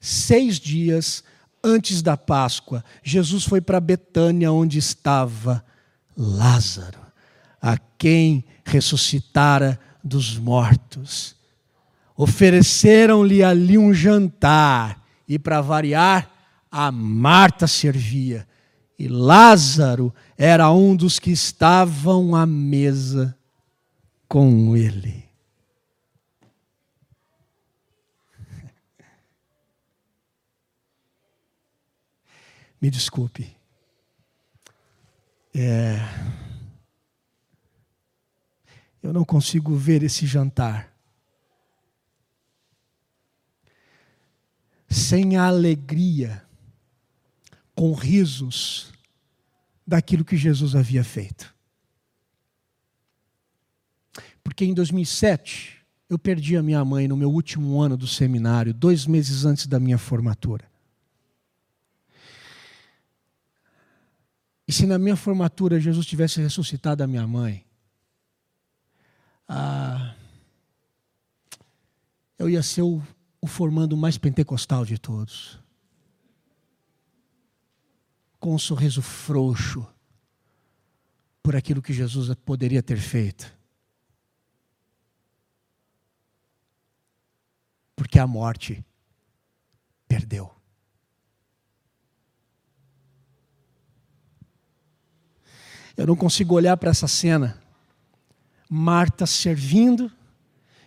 Seis 0.00 0.60
dias 0.60 1.24
antes 1.64 2.02
da 2.02 2.16
Páscoa, 2.16 2.84
Jesus 3.02 3.44
foi 3.44 3.60
para 3.60 3.80
Betânia, 3.80 4.52
onde 4.52 4.78
estava 4.78 5.64
Lázaro, 6.16 7.00
a 7.60 7.78
quem 7.78 8.44
ressuscitara 8.64 9.80
dos 10.04 10.36
mortos. 10.36 11.39
Ofereceram-lhe 12.20 13.42
ali 13.42 13.78
um 13.78 13.94
jantar, 13.94 15.02
e 15.26 15.38
para 15.38 15.62
variar, 15.62 16.30
a 16.70 16.92
Marta 16.92 17.66
servia. 17.66 18.46
E 18.98 19.08
Lázaro 19.08 20.14
era 20.36 20.70
um 20.70 20.94
dos 20.94 21.18
que 21.18 21.30
estavam 21.30 22.36
à 22.36 22.44
mesa 22.44 23.34
com 24.28 24.76
ele. 24.76 25.24
Me 32.82 32.90
desculpe. 32.90 33.50
É... 35.54 35.98
Eu 39.02 39.10
não 39.10 39.24
consigo 39.24 39.74
ver 39.74 40.02
esse 40.02 40.26
jantar 40.26 40.89
sem 44.90 45.36
a 45.36 45.46
alegria, 45.46 46.44
com 47.74 47.92
risos 47.92 48.92
daquilo 49.86 50.24
que 50.24 50.36
Jesus 50.36 50.74
havia 50.74 51.04
feito. 51.04 51.54
Porque 54.42 54.64
em 54.64 54.74
2007 54.74 55.78
eu 56.08 56.18
perdi 56.18 56.56
a 56.56 56.62
minha 56.62 56.84
mãe 56.84 57.06
no 57.06 57.16
meu 57.16 57.30
último 57.30 57.80
ano 57.80 57.96
do 57.96 58.06
seminário, 58.06 58.74
dois 58.74 59.06
meses 59.06 59.44
antes 59.44 59.68
da 59.68 59.78
minha 59.78 59.96
formatura. 59.96 60.68
E 64.66 64.72
se 64.72 64.86
na 64.86 64.98
minha 64.98 65.16
formatura 65.16 65.80
Jesus 65.80 66.04
tivesse 66.06 66.40
ressuscitado 66.40 67.02
a 67.02 67.06
minha 67.06 67.26
mãe, 67.26 67.64
ah, 69.48 70.14
eu 72.38 72.48
ia 72.48 72.62
ser 72.62 72.82
o, 72.82 73.02
o 73.40 73.46
formando 73.46 73.96
mais 73.96 74.18
pentecostal 74.18 74.84
de 74.84 74.98
todos. 74.98 75.58
Com 78.38 78.54
um 78.54 78.58
sorriso 78.58 79.02
frouxo 79.02 79.86
por 81.42 81.56
aquilo 81.56 81.82
que 81.82 81.92
Jesus 81.92 82.34
poderia 82.44 82.82
ter 82.82 82.98
feito. 82.98 83.52
Porque 87.96 88.18
a 88.18 88.26
morte 88.26 88.84
perdeu. 90.06 90.54
Eu 95.96 96.06
não 96.06 96.16
consigo 96.16 96.54
olhar 96.54 96.76
para 96.76 96.90
essa 96.90 97.06
cena. 97.06 97.62
Marta 98.68 99.26
servindo, 99.26 100.10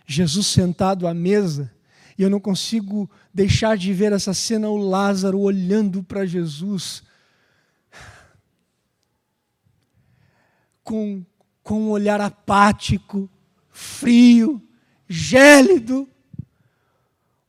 Jesus 0.06 0.46
sentado 0.46 1.06
à 1.06 1.14
mesa, 1.14 1.72
e 2.16 2.22
eu 2.22 2.30
não 2.30 2.40
consigo 2.40 3.10
deixar 3.32 3.76
de 3.76 3.92
ver 3.92 4.12
essa 4.12 4.32
cena, 4.32 4.68
o 4.68 4.76
Lázaro 4.76 5.40
olhando 5.40 6.02
para 6.02 6.24
Jesus, 6.24 7.02
com, 10.82 11.24
com 11.62 11.80
um 11.80 11.90
olhar 11.90 12.20
apático, 12.20 13.28
frio, 13.70 14.62
gélido. 15.08 16.08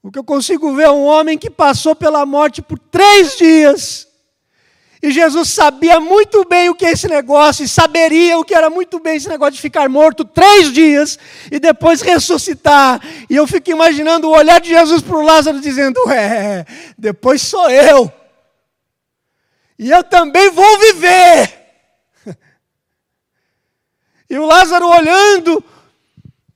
O 0.01 0.12
que 0.12 0.17
eu 0.17 0.23
consigo 0.23 0.75
ver 0.75 0.84
é 0.84 0.91
um 0.91 1.04
homem 1.06 1.38
que 1.38 1.49
passou 1.49 1.95
pela 1.95 2.25
morte 2.25 2.62
por 2.62 2.80
três 2.80 3.38
dias 3.38 4.08
e 5.05 5.11
Jesus 5.11 5.49
sabia 5.49 5.99
muito 5.99 6.43
bem 6.45 6.67
o 6.67 6.73
que 6.73 6.83
é 6.83 6.91
esse 6.93 7.07
negócio, 7.07 7.63
e 7.63 7.67
saberia 7.67 8.39
o 8.39 8.43
que 8.43 8.55
era 8.55 8.71
muito 8.71 8.99
bem 8.99 9.17
esse 9.17 9.29
negócio 9.29 9.53
de 9.53 9.61
ficar 9.61 9.87
morto 9.87 10.25
três 10.25 10.73
dias 10.73 11.19
e 11.51 11.59
depois 11.59 12.01
ressuscitar. 12.01 12.99
E 13.29 13.35
eu 13.35 13.45
fico 13.45 13.69
imaginando 13.69 14.27
o 14.27 14.35
olhar 14.35 14.59
de 14.59 14.69
Jesus 14.69 15.03
para 15.03 15.15
o 15.15 15.21
Lázaro 15.21 15.61
dizendo: 15.61 16.09
É, 16.09 16.65
depois 16.97 17.43
sou 17.43 17.69
eu. 17.69 18.11
E 19.77 19.91
eu 19.91 20.03
também 20.03 20.49
vou 20.49 20.79
viver. 20.79 21.53
E 24.27 24.39
o 24.39 24.45
Lázaro 24.47 24.87
olhando 24.87 25.63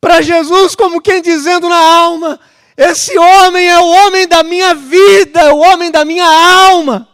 para 0.01 0.21
Jesus, 0.21 0.73
como 0.73 0.99
quem 0.99 1.21
dizendo 1.21 1.69
na 1.69 1.77
alma: 1.77 2.39
Esse 2.75 3.15
homem 3.15 3.69
é 3.69 3.77
o 3.77 3.87
homem 3.87 4.27
da 4.27 4.41
minha 4.41 4.73
vida, 4.73 5.41
é 5.41 5.53
o 5.53 5.59
homem 5.59 5.91
da 5.91 6.03
minha 6.03 6.25
alma. 6.25 7.08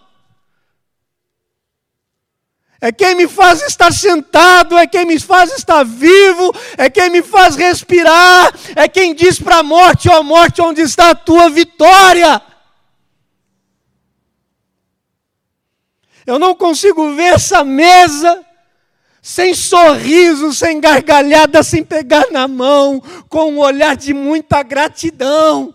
É 2.81 2.91
quem 2.91 3.15
me 3.15 3.27
faz 3.27 3.61
estar 3.61 3.91
sentado, 3.91 4.77
é 4.77 4.85
quem 4.85 5.05
me 5.05 5.19
faz 5.19 5.51
estar 5.51 5.83
vivo, 5.83 6.53
é 6.77 6.89
quem 6.89 7.09
me 7.09 7.21
faz 7.21 7.55
respirar, 7.55 8.53
é 8.75 8.87
quem 8.87 9.15
diz 9.15 9.39
para 9.39 9.57
a 9.57 9.63
morte: 9.63 10.09
ó 10.09 10.19
oh, 10.19 10.23
morte, 10.23 10.61
onde 10.61 10.81
está 10.81 11.11
a 11.11 11.15
tua 11.15 11.49
vitória? 11.49 12.41
Eu 16.25 16.39
não 16.39 16.55
consigo 16.55 17.13
ver 17.13 17.35
essa 17.35 17.63
mesa 17.63 18.43
sem 19.21 19.53
sorriso, 19.55 20.53
sem 20.53 20.79
gargalhada, 20.79 21.63
sem 21.63 21.83
pegar 21.83 22.29
na 22.31 22.47
mão, 22.47 23.01
com 23.29 23.53
um 23.53 23.59
olhar 23.59 23.95
de 23.95 24.13
muita 24.13 24.61
gratidão. 24.61 25.73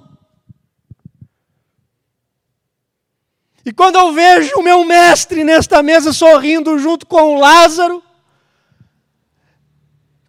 E 3.65 3.73
quando 3.73 3.97
eu 3.97 4.13
vejo 4.13 4.57
o 4.57 4.63
meu 4.63 4.85
mestre 4.85 5.45
nesta 5.45 5.83
mesa 5.83 6.13
sorrindo 6.13 6.79
junto 6.79 7.07
com 7.07 7.35
o 7.35 7.39
Lázaro, 7.39 8.03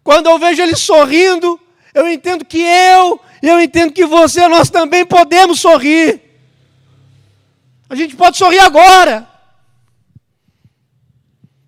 quando 0.04 0.28
eu 0.28 0.38
vejo 0.38 0.60
ele 0.60 0.76
sorrindo, 0.76 1.58
eu 1.94 2.08
entendo 2.08 2.44
que 2.44 2.60
eu, 2.60 3.20
eu 3.42 3.60
entendo 3.60 3.92
que 3.92 4.04
você, 4.04 4.46
nós 4.48 4.68
também 4.70 5.04
podemos 5.04 5.60
sorrir. 5.60 6.20
A 7.88 7.94
gente 7.94 8.16
pode 8.16 8.36
sorrir 8.36 8.58
agora. 8.60 9.28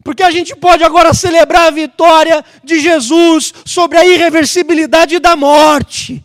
Porque 0.03 0.23
a 0.23 0.31
gente 0.31 0.55
pode 0.57 0.83
agora 0.83 1.15
celebrar 1.15 1.69
a 1.69 1.71
vitória 1.71 2.45
de 2.63 2.81
Jesus 2.81 3.53
sobre 3.65 3.99
a 3.99 4.07
irreversibilidade 4.07 5.19
da 5.19 5.37
morte. 5.37 6.24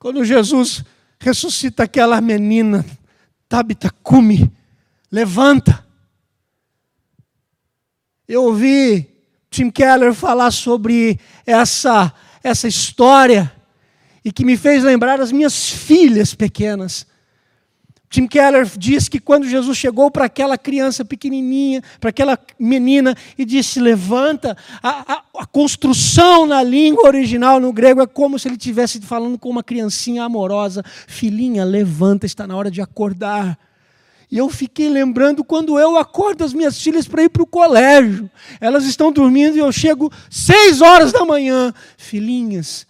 Quando 0.00 0.24
Jesus 0.24 0.82
ressuscita 1.18 1.82
aquela 1.82 2.22
menina, 2.22 2.86
Tabita 3.46 3.90
Cume, 4.02 4.50
levanta. 5.12 5.86
Eu 8.26 8.44
ouvi 8.44 9.14
Tim 9.50 9.70
Keller 9.70 10.14
falar 10.14 10.52
sobre 10.52 11.20
essa, 11.44 12.14
essa 12.42 12.66
história 12.66 13.52
e 14.24 14.32
que 14.32 14.42
me 14.42 14.56
fez 14.56 14.82
lembrar 14.82 15.20
as 15.20 15.30
minhas 15.32 15.68
filhas 15.68 16.34
pequenas. 16.34 17.06
Tim 18.10 18.26
Keller 18.26 18.68
diz 18.76 19.08
que 19.08 19.20
quando 19.20 19.48
Jesus 19.48 19.78
chegou 19.78 20.10
para 20.10 20.24
aquela 20.24 20.58
criança 20.58 21.04
pequenininha, 21.04 21.80
para 22.00 22.10
aquela 22.10 22.36
menina, 22.58 23.16
e 23.38 23.44
disse: 23.44 23.78
Levanta, 23.78 24.56
a, 24.82 25.12
a, 25.12 25.22
a, 25.38 25.46
construção 25.46 26.44
na 26.44 26.60
língua 26.60 27.06
original, 27.06 27.60
no 27.60 27.72
grego, 27.72 28.02
é 28.02 28.06
como 28.08 28.36
se 28.36 28.48
ele 28.48 28.56
estivesse 28.56 29.00
falando 29.00 29.38
com 29.38 29.48
uma 29.48 29.62
criancinha 29.62 30.24
amorosa: 30.24 30.82
Filhinha, 31.06 31.64
levanta, 31.64 32.26
está 32.26 32.48
na 32.48 32.56
hora 32.56 32.68
de 32.68 32.82
acordar. 32.82 33.56
E 34.28 34.38
eu 34.38 34.48
fiquei 34.48 34.88
lembrando 34.88 35.44
quando 35.44 35.78
eu 35.78 35.96
acordo 35.96 36.44
as 36.44 36.52
minhas 36.52 36.80
filhas 36.82 37.06
para 37.06 37.22
ir 37.22 37.28
para 37.28 37.42
o 37.44 37.46
colégio. 37.46 38.28
Elas 38.60 38.84
estão 38.84 39.12
dormindo 39.12 39.56
e 39.56 39.60
eu 39.60 39.70
chego 39.70 40.12
seis 40.28 40.80
horas 40.80 41.12
da 41.12 41.24
manhã. 41.24 41.72
Filhinhas, 41.96 42.86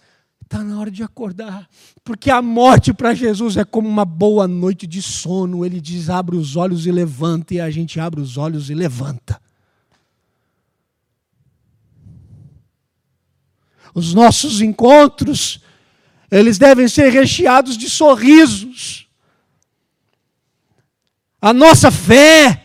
Está 0.51 0.65
na 0.65 0.77
hora 0.77 0.91
de 0.91 1.01
acordar. 1.01 1.65
Porque 2.03 2.29
a 2.29 2.41
morte 2.41 2.93
para 2.93 3.13
Jesus 3.13 3.55
é 3.55 3.63
como 3.63 3.87
uma 3.87 4.03
boa 4.03 4.49
noite 4.49 4.85
de 4.85 5.01
sono. 5.01 5.65
Ele 5.65 5.79
diz: 5.79 6.09
abre 6.09 6.35
os 6.35 6.57
olhos 6.57 6.85
e 6.85 6.91
levanta. 6.91 7.53
E 7.53 7.61
a 7.61 7.71
gente 7.71 8.01
abre 8.01 8.19
os 8.19 8.35
olhos 8.35 8.69
e 8.69 8.73
levanta. 8.73 9.41
Os 13.93 14.13
nossos 14.13 14.59
encontros, 14.59 15.61
eles 16.29 16.57
devem 16.57 16.89
ser 16.89 17.13
recheados 17.13 17.77
de 17.77 17.89
sorrisos. 17.89 19.07
A 21.41 21.53
nossa 21.53 21.89
fé, 21.89 22.60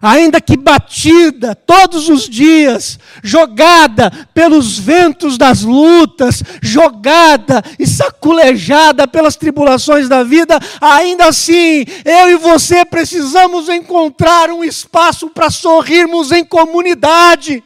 ainda 0.00 0.40
que 0.40 0.56
batida 0.56 1.54
todos 1.54 2.08
os 2.08 2.28
dias, 2.28 2.98
jogada 3.22 4.10
pelos 4.32 4.78
ventos 4.78 5.36
das 5.36 5.62
lutas, 5.62 6.42
jogada 6.62 7.62
e 7.78 7.86
saculejada 7.86 9.06
pelas 9.06 9.36
tribulações 9.36 10.08
da 10.08 10.22
vida, 10.22 10.58
ainda 10.80 11.26
assim, 11.26 11.84
eu 12.04 12.30
e 12.30 12.36
você 12.36 12.84
precisamos 12.84 13.68
encontrar 13.68 14.50
um 14.50 14.64
espaço 14.64 15.30
para 15.30 15.50
sorrirmos 15.50 16.32
em 16.32 16.44
comunidade. 16.44 17.62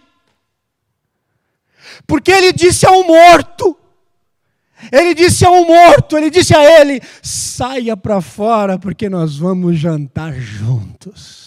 Porque 2.07 2.31
ele 2.31 2.53
disse 2.53 2.87
ao 2.87 3.05
morto, 3.05 3.77
ele 4.90 5.14
disse 5.14 5.45
ao 5.45 5.64
morto, 5.64 6.16
ele 6.16 6.31
disse 6.31 6.55
a 6.55 6.81
ele: 6.81 7.01
saia 7.23 7.97
para 7.97 8.21
fora, 8.21 8.79
porque 8.79 9.09
nós 9.09 9.37
vamos 9.37 9.79
jantar 9.79 10.35
juntos. 10.35 11.41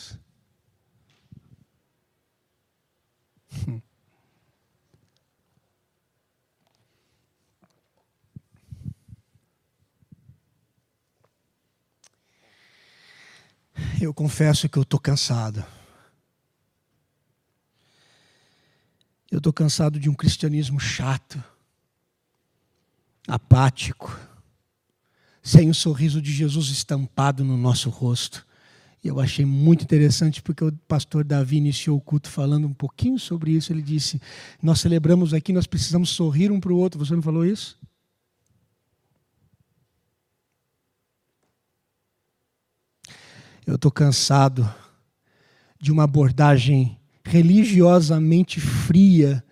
Eu 14.02 14.14
confesso 14.14 14.68
que 14.68 14.78
eu 14.78 14.84
estou 14.84 15.00
cansado. 15.00 15.64
Eu 19.32 19.38
estou 19.38 19.54
cansado 19.54 20.00
de 20.00 20.10
um 20.10 20.14
cristianismo 20.14 20.80
chato, 20.80 21.42
apático, 23.28 24.18
sem 25.42 25.70
o 25.70 25.74
sorriso 25.74 26.22
de 26.22 26.32
Jesus 26.32 26.68
estampado 26.70 27.44
no 27.44 27.58
nosso 27.58 27.90
rosto. 27.90 28.46
E 29.04 29.08
eu 29.08 29.20
achei 29.20 29.46
muito 29.46 29.84
interessante 29.84 30.42
porque 30.42 30.64
o 30.64 30.72
pastor 30.88 31.24
Davi 31.24 31.58
iniciou 31.58 31.98
o 31.98 32.02
culto 32.02 32.30
falando 32.30 32.68
um 32.68 32.74
pouquinho 32.74 33.20
sobre 33.20 33.52
isso. 33.52 33.72
Ele 33.72 33.82
disse: 33.82 34.22
Nós 34.62 34.80
celebramos 34.80 35.34
aqui, 35.34 35.54
nós 35.54 35.68
precisamos 35.68 36.10
sorrir 36.10 36.52
um 36.52 36.60
para 36.60 36.74
o 36.74 36.78
outro. 36.78 37.00
Você 37.00 37.14
não 37.14 37.22
falou 37.22 37.46
isso? 37.46 37.78
Eu 43.66 43.76
estou 43.76 43.92
cansado 43.92 44.72
de 45.82 45.92
uma 45.92 46.04
abordagem 46.04 47.00
religiosamente 47.24 48.60
fria 48.62 49.44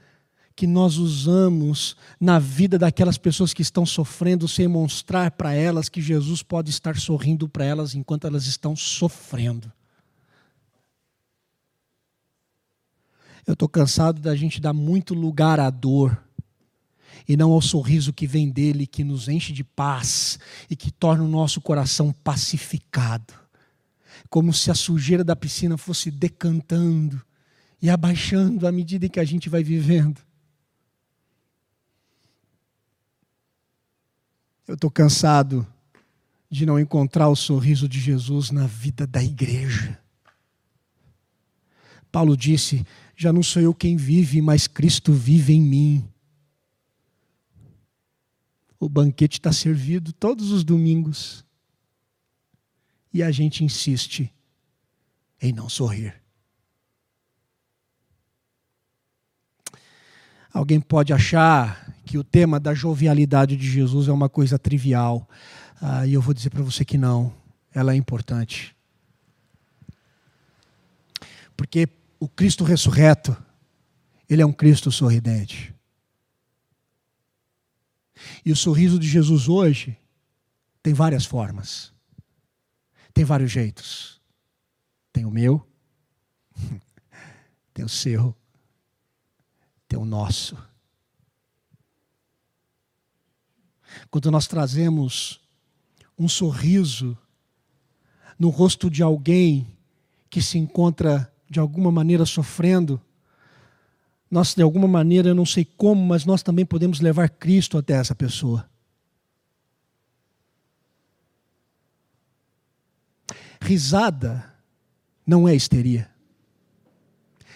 que 0.55 0.67
nós 0.67 0.97
usamos 0.97 1.97
na 2.19 2.37
vida 2.37 2.77
daquelas 2.77 3.17
pessoas 3.17 3.55
que 3.55 3.63
estão 3.63 3.87
sofrendo, 3.87 4.47
sem 4.47 4.67
mostrar 4.67 5.31
para 5.31 5.55
elas 5.55 5.89
que 5.89 5.99
Jesus 5.99 6.43
pode 6.43 6.69
estar 6.69 6.95
sorrindo 6.95 7.49
para 7.49 7.65
elas 7.65 7.95
enquanto 7.95 8.27
elas 8.27 8.45
estão 8.45 8.75
sofrendo. 8.75 9.71
Eu 13.47 13.53
estou 13.53 13.67
cansado 13.67 14.21
da 14.21 14.35
gente 14.35 14.61
dar 14.61 14.73
muito 14.73 15.15
lugar 15.15 15.59
à 15.59 15.71
dor 15.71 16.23
e 17.27 17.35
não 17.35 17.51
ao 17.51 17.61
sorriso 17.61 18.13
que 18.13 18.27
vem 18.27 18.51
dele, 18.51 18.85
que 18.85 19.03
nos 19.03 19.27
enche 19.27 19.51
de 19.51 19.63
paz 19.63 20.37
e 20.69 20.75
que 20.75 20.91
torna 20.91 21.23
o 21.23 21.27
nosso 21.27 21.59
coração 21.59 22.13
pacificado 22.23 23.42
como 24.29 24.53
se 24.53 24.71
a 24.71 24.75
sujeira 24.75 25.23
da 25.23 25.35
piscina 25.35 25.77
fosse 25.77 26.09
decantando 26.09 27.21
e 27.81 27.89
abaixando 27.89 28.67
à 28.67 28.71
medida 28.71 29.05
em 29.05 29.09
que 29.09 29.19
a 29.19 29.25
gente 29.25 29.49
vai 29.49 29.63
vivendo. 29.63 30.21
Eu 34.67 34.75
estou 34.75 34.89
cansado 34.89 35.67
de 36.49 36.65
não 36.65 36.79
encontrar 36.79 37.27
o 37.29 37.35
sorriso 37.35 37.89
de 37.89 37.99
Jesus 37.99 38.51
na 38.51 38.67
vida 38.67 39.05
da 39.05 39.21
igreja. 39.21 39.99
Paulo 42.11 42.37
disse: 42.37 42.85
Já 43.15 43.33
não 43.33 43.43
sou 43.43 43.61
eu 43.61 43.73
quem 43.73 43.97
vive, 43.97 44.41
mas 44.41 44.67
Cristo 44.67 45.11
vive 45.11 45.53
em 45.53 45.61
mim. 45.61 46.09
O 48.79 48.87
banquete 48.87 49.39
está 49.39 49.51
servido 49.51 50.13
todos 50.13 50.51
os 50.51 50.63
domingos 50.63 51.43
e 53.13 53.21
a 53.21 53.31
gente 53.31 53.63
insiste 53.63 54.33
em 55.41 55.53
não 55.53 55.69
sorrir. 55.69 56.21
Alguém 60.51 60.79
pode 60.79 61.13
achar 61.13 61.93
que 62.05 62.17
o 62.17 62.23
tema 62.23 62.59
da 62.59 62.73
jovialidade 62.73 63.55
de 63.55 63.69
Jesus 63.69 64.07
é 64.07 64.11
uma 64.11 64.29
coisa 64.29 64.59
trivial. 64.59 65.27
Ah, 65.81 66.05
e 66.05 66.13
eu 66.13 66.21
vou 66.21 66.33
dizer 66.33 66.49
para 66.49 66.61
você 66.61 66.83
que 66.85 66.97
não, 66.97 67.33
ela 67.73 67.93
é 67.93 67.95
importante. 67.95 68.75
Porque 71.55 71.87
o 72.19 72.27
Cristo 72.27 72.63
ressurreto, 72.63 73.35
ele 74.29 74.41
é 74.41 74.45
um 74.45 74.53
Cristo 74.53 74.91
sorridente. 74.91 75.73
E 78.45 78.51
o 78.51 78.55
sorriso 78.55 78.99
de 78.99 79.07
Jesus 79.07 79.47
hoje 79.47 79.97
tem 80.81 80.93
várias 80.93 81.25
formas. 81.25 81.92
Tem 83.13 83.23
vários 83.23 83.51
jeitos. 83.51 84.19
Tem 85.11 85.25
o 85.25 85.31
meu, 85.31 85.65
tem 87.73 87.85
o 87.85 87.89
seu, 87.89 88.35
tem 89.87 89.99
o 89.99 90.05
nosso. 90.05 90.57
Quando 94.09 94.31
nós 94.31 94.47
trazemos 94.47 95.39
um 96.17 96.27
sorriso 96.27 97.15
no 98.39 98.49
rosto 98.49 98.89
de 98.89 99.03
alguém 99.03 99.67
que 100.29 100.41
se 100.41 100.57
encontra 100.57 101.31
de 101.47 101.59
alguma 101.59 101.91
maneira 101.91 102.25
sofrendo, 102.25 102.99
nós 104.31 104.55
de 104.55 104.63
alguma 104.63 104.87
maneira, 104.87 105.29
eu 105.29 105.35
não 105.35 105.45
sei 105.45 105.63
como, 105.63 106.03
mas 106.03 106.25
nós 106.25 106.41
também 106.41 106.65
podemos 106.65 106.99
levar 106.99 107.29
Cristo 107.29 107.77
até 107.77 107.93
essa 107.93 108.15
pessoa. 108.15 108.67
Risada 113.63 114.43
não 115.25 115.47
é 115.47 115.55
histeria. 115.55 116.11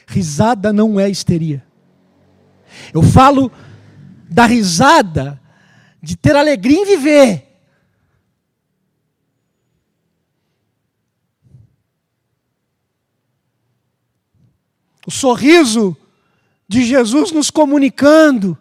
Risada 0.08 0.72
não 0.72 0.97
é 0.97 1.10
histeria. 1.10 1.62
Eu 2.93 3.03
falo 3.03 3.51
da 4.30 4.45
risada 4.45 5.41
de 6.01 6.16
ter 6.16 6.34
alegria 6.34 6.78
em 6.80 6.86
viver. 6.86 7.43
O 15.05 15.12
sorriso 15.12 15.95
de 16.70 16.86
Jesus 16.86 17.34
nos 17.34 17.51
comunicando 17.51 18.58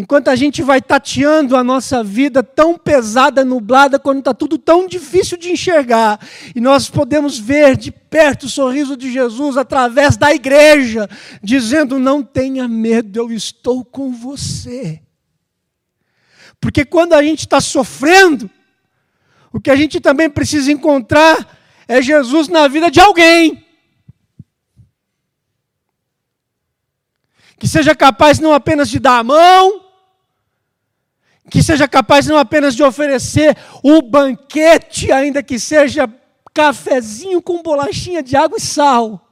Enquanto 0.00 0.28
a 0.28 0.34
gente 0.34 0.62
vai 0.62 0.80
tateando 0.80 1.54
a 1.54 1.62
nossa 1.62 2.02
vida 2.02 2.42
tão 2.42 2.78
pesada, 2.78 3.44
nublada, 3.44 3.98
quando 3.98 4.20
está 4.20 4.32
tudo 4.32 4.56
tão 4.56 4.86
difícil 4.86 5.36
de 5.36 5.50
enxergar, 5.50 6.18
e 6.56 6.58
nós 6.58 6.88
podemos 6.88 7.38
ver 7.38 7.76
de 7.76 7.92
perto 7.92 8.44
o 8.44 8.48
sorriso 8.48 8.96
de 8.96 9.12
Jesus 9.12 9.58
através 9.58 10.16
da 10.16 10.34
igreja, 10.34 11.06
dizendo: 11.42 11.98
Não 11.98 12.22
tenha 12.22 12.66
medo, 12.66 13.18
eu 13.18 13.30
estou 13.30 13.84
com 13.84 14.10
você. 14.10 15.02
Porque 16.58 16.82
quando 16.82 17.12
a 17.12 17.22
gente 17.22 17.40
está 17.40 17.60
sofrendo, 17.60 18.48
o 19.52 19.60
que 19.60 19.70
a 19.70 19.76
gente 19.76 20.00
também 20.00 20.30
precisa 20.30 20.72
encontrar 20.72 21.58
é 21.86 22.00
Jesus 22.00 22.48
na 22.48 22.66
vida 22.68 22.90
de 22.90 23.00
alguém. 23.00 23.66
Que 27.58 27.68
seja 27.68 27.94
capaz 27.94 28.40
não 28.40 28.54
apenas 28.54 28.88
de 28.88 28.98
dar 28.98 29.18
a 29.18 29.22
mão, 29.22 29.89
que 31.48 31.62
seja 31.62 31.88
capaz 31.88 32.26
não 32.26 32.36
apenas 32.36 32.74
de 32.74 32.82
oferecer 32.82 33.56
o 33.82 34.02
banquete, 34.02 35.10
ainda 35.10 35.42
que 35.42 35.58
seja 35.58 36.08
cafezinho 36.52 37.40
com 37.40 37.62
bolachinha 37.62 38.22
de 38.22 38.36
água 38.36 38.58
e 38.58 38.60
sal, 38.60 39.26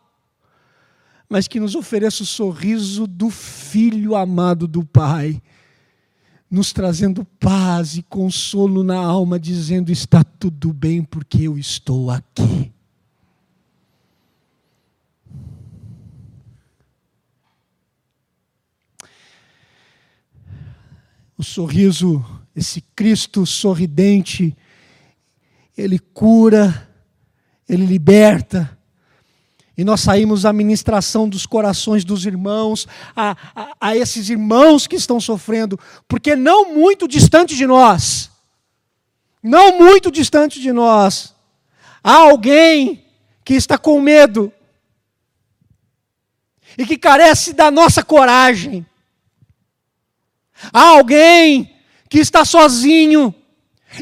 mas 1.28 1.46
que 1.46 1.60
nos 1.60 1.74
ofereça 1.74 2.22
o 2.22 2.26
sorriso 2.26 3.06
do 3.06 3.28
filho 3.28 4.14
amado 4.14 4.66
do 4.66 4.84
Pai, 4.84 5.42
nos 6.50 6.72
trazendo 6.72 7.24
paz 7.38 7.96
e 7.96 8.02
consolo 8.02 8.82
na 8.82 8.96
alma, 8.96 9.38
dizendo: 9.38 9.92
está 9.92 10.24
tudo 10.24 10.72
bem 10.72 11.02
porque 11.02 11.42
eu 11.42 11.58
estou 11.58 12.10
aqui. 12.10 12.72
O 21.38 21.44
sorriso, 21.44 22.24
esse 22.54 22.80
Cristo 22.96 23.46
sorridente, 23.46 24.56
ele 25.76 26.00
cura, 26.00 26.90
ele 27.68 27.86
liberta. 27.86 28.76
E 29.76 29.84
nós 29.84 30.00
saímos 30.00 30.44
à 30.44 30.52
ministração 30.52 31.28
dos 31.28 31.46
corações 31.46 32.04
dos 32.04 32.26
irmãos, 32.26 32.88
a, 33.14 33.36
a, 33.54 33.76
a, 33.80 33.96
esses 33.96 34.28
irmãos 34.28 34.88
que 34.88 34.96
estão 34.96 35.20
sofrendo, 35.20 35.78
porque 36.08 36.34
não 36.34 36.74
muito 36.74 37.06
distante 37.06 37.54
de 37.54 37.64
nós, 37.64 38.28
não 39.40 39.78
muito 39.78 40.10
distante 40.10 40.60
de 40.60 40.72
nós, 40.72 41.32
há 42.02 42.16
alguém 42.16 43.04
que 43.44 43.54
está 43.54 43.78
com 43.78 44.00
medo 44.00 44.52
e 46.76 46.84
que 46.84 46.98
carece 46.98 47.52
da 47.52 47.70
nossa 47.70 48.02
coragem 48.02 48.84
Há 50.72 50.88
alguém 50.88 51.74
que 52.08 52.18
está 52.18 52.44
sozinho 52.44 53.34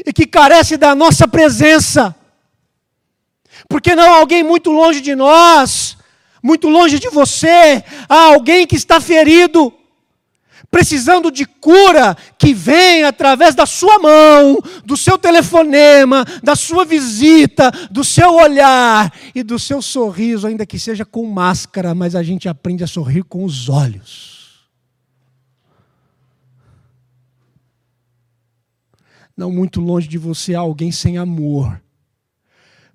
e 0.05 0.13
que 0.13 0.25
carece 0.25 0.77
da 0.77 0.95
nossa 0.95 1.27
presença. 1.27 2.15
Porque 3.69 3.95
não 3.95 4.03
há 4.03 4.17
alguém 4.17 4.43
muito 4.43 4.71
longe 4.71 5.01
de 5.01 5.15
nós, 5.15 5.97
muito 6.41 6.69
longe 6.69 6.99
de 6.99 7.09
você, 7.09 7.83
há 8.07 8.25
alguém 8.25 8.65
que 8.65 8.75
está 8.75 9.01
ferido, 9.01 9.73
precisando 10.69 11.31
de 11.31 11.45
cura 11.45 12.15
que 12.37 12.53
vem 12.53 13.03
através 13.03 13.55
da 13.55 13.65
sua 13.65 13.99
mão, 13.99 14.61
do 14.85 14.95
seu 14.95 15.17
telefonema, 15.17 16.25
da 16.43 16.55
sua 16.55 16.85
visita, 16.85 17.71
do 17.89 18.03
seu 18.03 18.35
olhar 18.35 19.11
e 19.33 19.43
do 19.43 19.57
seu 19.57 19.81
sorriso, 19.81 20.47
ainda 20.47 20.65
que 20.65 20.79
seja 20.79 21.03
com 21.03 21.25
máscara, 21.25 21.95
mas 21.95 22.15
a 22.15 22.23
gente 22.23 22.47
aprende 22.47 22.83
a 22.83 22.87
sorrir 22.87 23.23
com 23.23 23.43
os 23.43 23.69
olhos. 23.69 24.36
Não 29.37 29.51
muito 29.51 29.79
longe 29.79 30.07
de 30.07 30.17
você 30.17 30.55
há 30.55 30.59
alguém 30.59 30.91
sem 30.91 31.19
amor, 31.19 31.79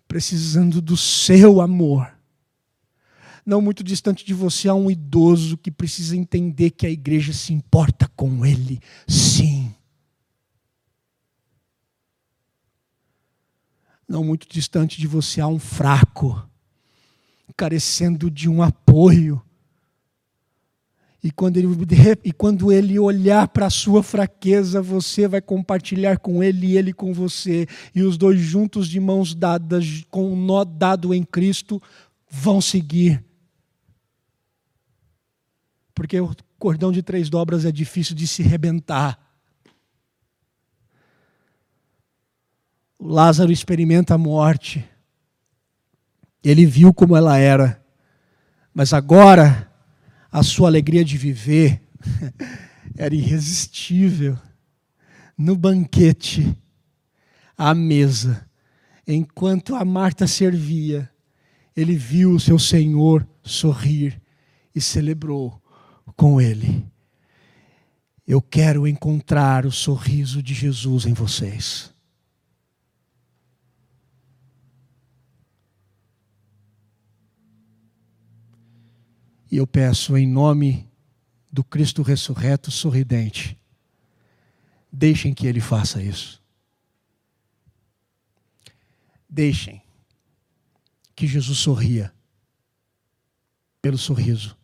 precisando 0.08 0.82
do 0.82 0.96
seu 0.96 1.60
amor. 1.60 2.12
Não 3.46 3.62
muito 3.62 3.84
distante 3.84 4.24
de 4.24 4.34
você 4.34 4.68
há 4.68 4.74
um 4.74 4.90
idoso 4.90 5.56
que 5.56 5.70
precisa 5.70 6.16
entender 6.16 6.70
que 6.70 6.84
a 6.84 6.90
igreja 6.90 7.32
se 7.32 7.52
importa 7.52 8.08
com 8.16 8.44
ele, 8.44 8.80
sim. 9.06 9.72
Não 14.08 14.24
muito 14.24 14.48
distante 14.48 15.00
de 15.00 15.06
você 15.06 15.40
há 15.40 15.46
um 15.46 15.60
fraco, 15.60 16.44
carecendo 17.56 18.28
de 18.28 18.48
um 18.48 18.62
apoio 18.62 19.40
e 21.22 21.30
quando 21.30 21.56
ele, 21.56 21.68
e 22.24 22.32
quando 22.32 22.72
ele 22.72 22.98
olhar 22.98 23.46
para 23.46 23.66
a 23.66 23.70
sua 23.70 24.02
fraqueza, 24.02 24.82
você 24.82 25.28
vai 25.28 25.40
compartilhar 25.40 26.18
com 26.18 26.42
ele 26.42 26.68
e 26.68 26.76
ele 26.76 26.92
com 26.92 27.14
você. 27.14 27.68
E 27.94 28.02
os 28.02 28.18
dois 28.18 28.40
juntos, 28.40 28.88
de 28.88 28.98
mãos 28.98 29.32
dadas, 29.32 30.04
com 30.10 30.24
o 30.24 30.32
um 30.32 30.36
nó 30.44 30.64
dado 30.64 31.14
em 31.14 31.22
Cristo, 31.22 31.80
vão 32.28 32.60
seguir. 32.60 33.24
Porque 35.94 36.18
o 36.20 36.34
cordão 36.58 36.90
de 36.90 37.02
três 37.02 37.30
dobras 37.30 37.64
é 37.64 37.70
difícil 37.70 38.16
de 38.16 38.26
se 38.26 38.42
rebentar. 38.42 39.16
O 42.98 43.06
Lázaro 43.06 43.52
experimenta 43.52 44.14
a 44.14 44.18
morte. 44.18 44.84
Ele 46.42 46.66
viu 46.66 46.92
como 46.92 47.16
ela 47.16 47.38
era. 47.38 47.80
Mas 48.74 48.92
agora 48.92 49.71
a 50.32 50.42
sua 50.42 50.68
alegria 50.68 51.04
de 51.04 51.18
viver 51.18 51.82
era 52.96 53.14
irresistível. 53.14 54.38
No 55.36 55.54
banquete, 55.54 56.56
à 57.56 57.74
mesa, 57.74 58.48
enquanto 59.06 59.74
a 59.74 59.84
Marta 59.84 60.26
servia, 60.26 61.10
ele 61.76 61.94
viu 61.94 62.32
o 62.32 62.40
seu 62.40 62.58
Senhor 62.58 63.26
sorrir 63.42 64.20
e 64.74 64.80
celebrou 64.80 65.60
com 66.16 66.40
ele. 66.40 66.86
Eu 68.26 68.40
quero 68.40 68.86
encontrar 68.86 69.66
o 69.66 69.72
sorriso 69.72 70.42
de 70.42 70.54
Jesus 70.54 71.04
em 71.04 71.12
vocês. 71.12 71.91
E 79.52 79.58
eu 79.58 79.66
peço 79.66 80.16
em 80.16 80.26
nome 80.26 80.90
do 81.52 81.62
Cristo 81.62 82.00
ressurreto 82.00 82.70
sorridente, 82.70 83.54
deixem 84.90 85.34
que 85.34 85.46
Ele 85.46 85.60
faça 85.60 86.02
isso. 86.02 86.42
Deixem 89.28 89.82
que 91.14 91.26
Jesus 91.26 91.58
sorria 91.58 92.10
pelo 93.82 93.98
sorriso 93.98 94.56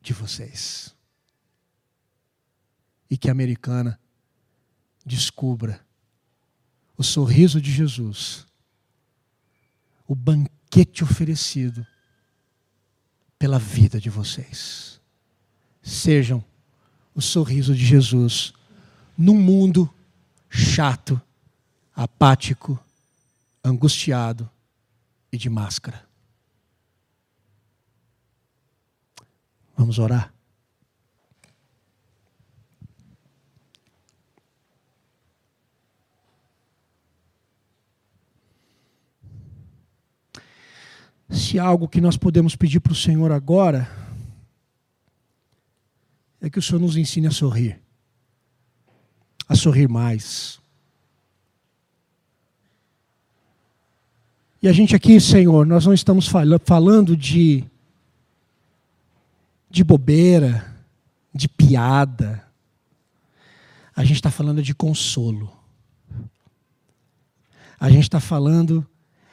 de 0.00 0.12
vocês. 0.12 0.92
E 3.08 3.16
que 3.16 3.28
a 3.28 3.32
americana 3.32 4.00
descubra 5.04 5.86
o 6.96 7.04
sorriso 7.04 7.60
de 7.60 7.70
Jesus, 7.70 8.44
o 10.04 10.16
banquete 10.16 11.04
oferecido 11.04 11.86
pela 13.38 13.58
vida 13.58 14.00
de 14.00 14.10
vocês. 14.10 15.00
Sejam 15.82 16.44
o 17.14 17.20
sorriso 17.20 17.74
de 17.74 17.84
Jesus 17.84 18.52
num 19.16 19.38
mundo 19.38 19.92
chato, 20.50 21.20
apático, 21.94 22.78
angustiado 23.64 24.48
e 25.32 25.38
de 25.38 25.48
máscara. 25.48 26.06
Vamos 29.76 29.98
orar. 29.98 30.35
Se 41.28 41.58
algo 41.58 41.88
que 41.88 42.00
nós 42.00 42.16
podemos 42.16 42.54
pedir 42.54 42.80
para 42.80 42.92
o 42.92 42.96
Senhor 42.96 43.32
agora, 43.32 43.90
é 46.40 46.48
que 46.48 46.58
o 46.58 46.62
Senhor 46.62 46.80
nos 46.80 46.96
ensine 46.96 47.26
a 47.26 47.30
sorrir, 47.30 47.80
a 49.48 49.54
sorrir 49.54 49.88
mais. 49.88 50.60
E 54.62 54.68
a 54.68 54.72
gente 54.72 54.94
aqui, 54.96 55.20
Senhor, 55.20 55.66
nós 55.66 55.84
não 55.86 55.92
estamos 55.92 56.28
falando 56.64 57.16
de, 57.16 57.64
de 59.70 59.84
bobeira, 59.84 60.74
de 61.34 61.48
piada. 61.48 62.44
A 63.94 64.02
gente 64.02 64.16
está 64.16 64.30
falando 64.30 64.62
de 64.62 64.74
consolo. 64.74 65.52
A 67.78 67.90
gente 67.90 68.04
está 68.04 68.20
falando 68.20 68.86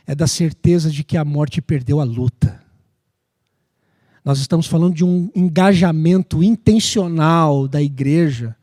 é 0.06 0.14
da 0.14 0.28
certeza 0.28 0.90
de 0.90 1.04
que 1.04 1.18
a 1.18 1.26
morte 1.26 1.62
perdeu 1.62 2.00
a 2.00 2.04
luta. 2.04 2.62
Nós 4.24 4.40
estamos 4.40 4.68
falando 4.68 4.94
de 4.94 5.04
um 5.04 5.30
engajamento 5.36 6.42
intencional 6.42 7.68
da 7.68 7.82
igreja 7.82 8.56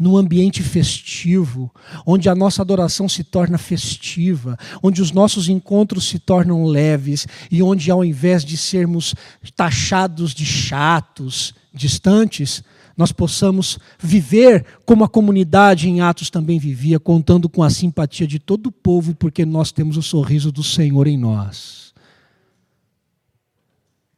no 0.00 0.16
ambiente 0.16 0.62
festivo, 0.62 1.70
onde 2.06 2.28
a 2.30 2.34
nossa 2.34 2.62
adoração 2.62 3.06
se 3.06 3.22
torna 3.22 3.58
festiva, 3.58 4.58
onde 4.82 5.02
os 5.02 5.12
nossos 5.12 5.48
encontros 5.48 6.08
se 6.08 6.18
tornam 6.18 6.64
leves 6.64 7.26
e 7.50 7.62
onde, 7.62 7.90
ao 7.90 8.02
invés 8.02 8.42
de 8.42 8.56
sermos 8.56 9.14
taxados 9.54 10.32
de 10.32 10.46
chatos, 10.46 11.54
distantes, 11.72 12.64
nós 13.00 13.12
possamos 13.12 13.78
viver 13.98 14.62
como 14.84 15.04
a 15.04 15.08
comunidade 15.08 15.88
em 15.88 16.02
Atos 16.02 16.28
também 16.28 16.58
vivia, 16.58 17.00
contando 17.00 17.48
com 17.48 17.62
a 17.62 17.70
simpatia 17.70 18.26
de 18.26 18.38
todo 18.38 18.66
o 18.66 18.72
povo, 18.72 19.14
porque 19.14 19.46
nós 19.46 19.72
temos 19.72 19.96
o 19.96 20.02
sorriso 20.02 20.52
do 20.52 20.62
Senhor 20.62 21.06
em 21.06 21.16
nós. 21.16 21.94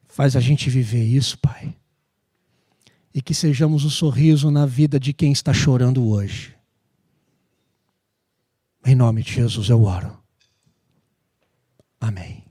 Faz 0.08 0.34
a 0.34 0.40
gente 0.40 0.68
viver 0.68 1.04
isso, 1.04 1.38
Pai. 1.38 1.72
E 3.14 3.22
que 3.22 3.32
sejamos 3.32 3.84
o 3.84 3.90
sorriso 3.90 4.50
na 4.50 4.66
vida 4.66 4.98
de 4.98 5.12
quem 5.12 5.30
está 5.30 5.52
chorando 5.52 6.04
hoje. 6.08 6.52
Em 8.84 8.96
nome 8.96 9.22
de 9.22 9.32
Jesus 9.32 9.68
eu 9.68 9.84
oro. 9.84 10.18
Amém. 12.00 12.41